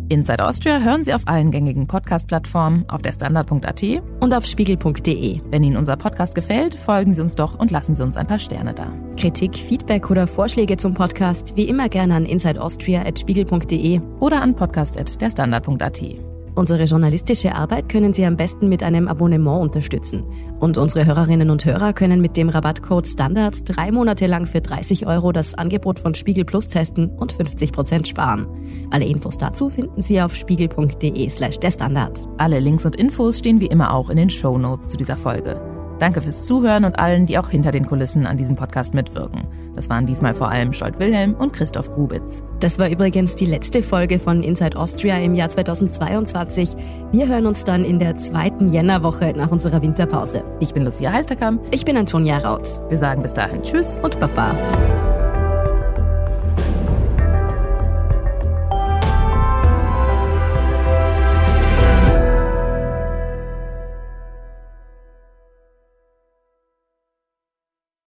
Inside 0.08 0.42
Austria 0.42 0.78
hören 0.78 1.04
Sie 1.04 1.12
auf 1.12 1.28
allen 1.28 1.50
gängigen 1.50 1.87
Podcast-Plattformen, 1.87 2.88
auf 2.88 3.02
der 3.02 3.12
Standard.at 3.12 3.82
und 4.20 4.32
auf 4.32 4.46
spiegel.de. 4.46 5.42
Wenn 5.50 5.62
Ihnen 5.62 5.76
unser 5.76 5.98
Podcast 5.98 6.34
gefällt, 6.34 6.74
folgen 6.74 7.12
Sie 7.12 7.20
uns 7.20 7.34
doch 7.34 7.58
und 7.58 7.70
lassen 7.70 7.94
Sie 7.94 8.02
uns 8.02 8.16
ein 8.16 8.26
paar 8.26 8.38
Sterne 8.38 8.72
da. 8.72 8.90
Kritik, 9.18 9.54
Feedback 9.54 10.11
oder 10.11 10.26
Vorschläge 10.26 10.78
zum 10.78 10.94
Podcast 10.94 11.54
wie 11.56 11.64
immer 11.64 11.90
gerne 11.90 12.14
an 12.14 12.24
insideaustria.spiegel.de 12.24 14.00
oder 14.20 14.40
an 14.40 14.56
podcast.derstandard.at. 14.56 16.38
Unsere 16.59 16.87
journalistische 16.87 17.55
Arbeit 17.55 17.88
können 17.88 18.12
Sie 18.12 18.25
am 18.25 18.37
besten 18.37 18.68
mit 18.68 18.83
einem 18.83 19.07
Abonnement 19.07 19.62
unterstützen. 19.62 20.25
Und 20.59 20.77
unsere 20.77 21.07
Hörerinnen 21.07 21.51
und 21.51 21.64
Hörer 21.64 21.92
können 21.92 22.21
mit 22.21 22.37
dem 22.37 22.49
Rabattcode 22.49 23.07
Standards 23.07 23.62
drei 23.62 23.92
Monate 23.92 24.27
lang 24.27 24.44
für 24.44 24.61
30 24.61 25.07
Euro 25.07 25.31
das 25.31 25.55
Angebot 25.55 26.01
von 26.01 26.16
Spiegel 26.16 26.44
Plus 26.44 26.66
testen 26.66 27.11
und 27.11 27.31
50 27.31 27.71
Prozent 27.71 28.09
sparen. 28.09 28.49
Alle 28.90 29.05
Infos 29.05 29.38
dazu 29.38 29.68
finden 29.68 30.03
Sie 30.03 30.21
auf 30.21 30.35
spiegel.de 30.35 31.31
slash 31.31 31.61
der 31.61 31.71
Standard. 31.71 32.27
Alle 32.38 32.59
Links 32.59 32.85
und 32.85 32.97
Infos 32.97 33.38
stehen 33.38 33.61
wie 33.61 33.66
immer 33.66 33.94
auch 33.94 34.11
in 34.11 34.16
den 34.16 34.29
Show 34.29 34.59
Notes 34.59 34.88
zu 34.88 34.97
dieser 34.97 35.16
Folge. 35.16 35.78
Danke 35.98 36.20
fürs 36.20 36.46
Zuhören 36.46 36.84
und 36.84 36.98
allen, 36.98 37.26
die 37.26 37.38
auch 37.38 37.48
hinter 37.48 37.70
den 37.70 37.87
Kulissen 37.87 38.26
an 38.26 38.37
diesem 38.37 38.56
Podcast 38.56 38.94
mitwirken. 38.94 39.46
Das 39.74 39.88
waren 39.88 40.06
diesmal 40.06 40.34
vor 40.34 40.50
allem 40.50 40.72
Scholt 40.72 40.98
Wilhelm 40.98 41.34
und 41.34 41.52
Christoph 41.52 41.90
Grubitz. 41.90 42.42
Das 42.61 42.78
war 42.78 42.88
übrigens 42.88 43.37
die 43.37 43.44
letzte 43.44 43.82
Folge 43.82 44.18
von 44.18 44.42
Inside 44.42 44.76
Austria 44.76 45.18
im 45.18 45.34
Jahr 45.34 45.48
2022. 45.48 46.76
Wir 47.12 47.28
hören 47.28 47.46
uns 47.46 47.64
dann 47.64 47.84
in 47.84 47.98
der 47.98 48.16
zweiten 48.18 48.70
Jännerwoche 48.70 49.32
nach 49.37 49.50
unserer 49.50 49.80
Winterpause. 49.82 50.42
Ich 50.61 50.74
bin 50.74 50.84
Lucia 50.84 51.12
Heisterkamp. 51.12 51.62
Ich 51.70 51.84
bin 51.84 51.96
Antonia 51.96 52.38
Raut. 52.38 52.80
Wir 52.88 52.98
sagen 52.98 53.22
bis 53.22 53.34
dahin 53.34 53.62
Tschüss 53.62 53.98
und 54.02 54.18
Baba. 54.18 54.54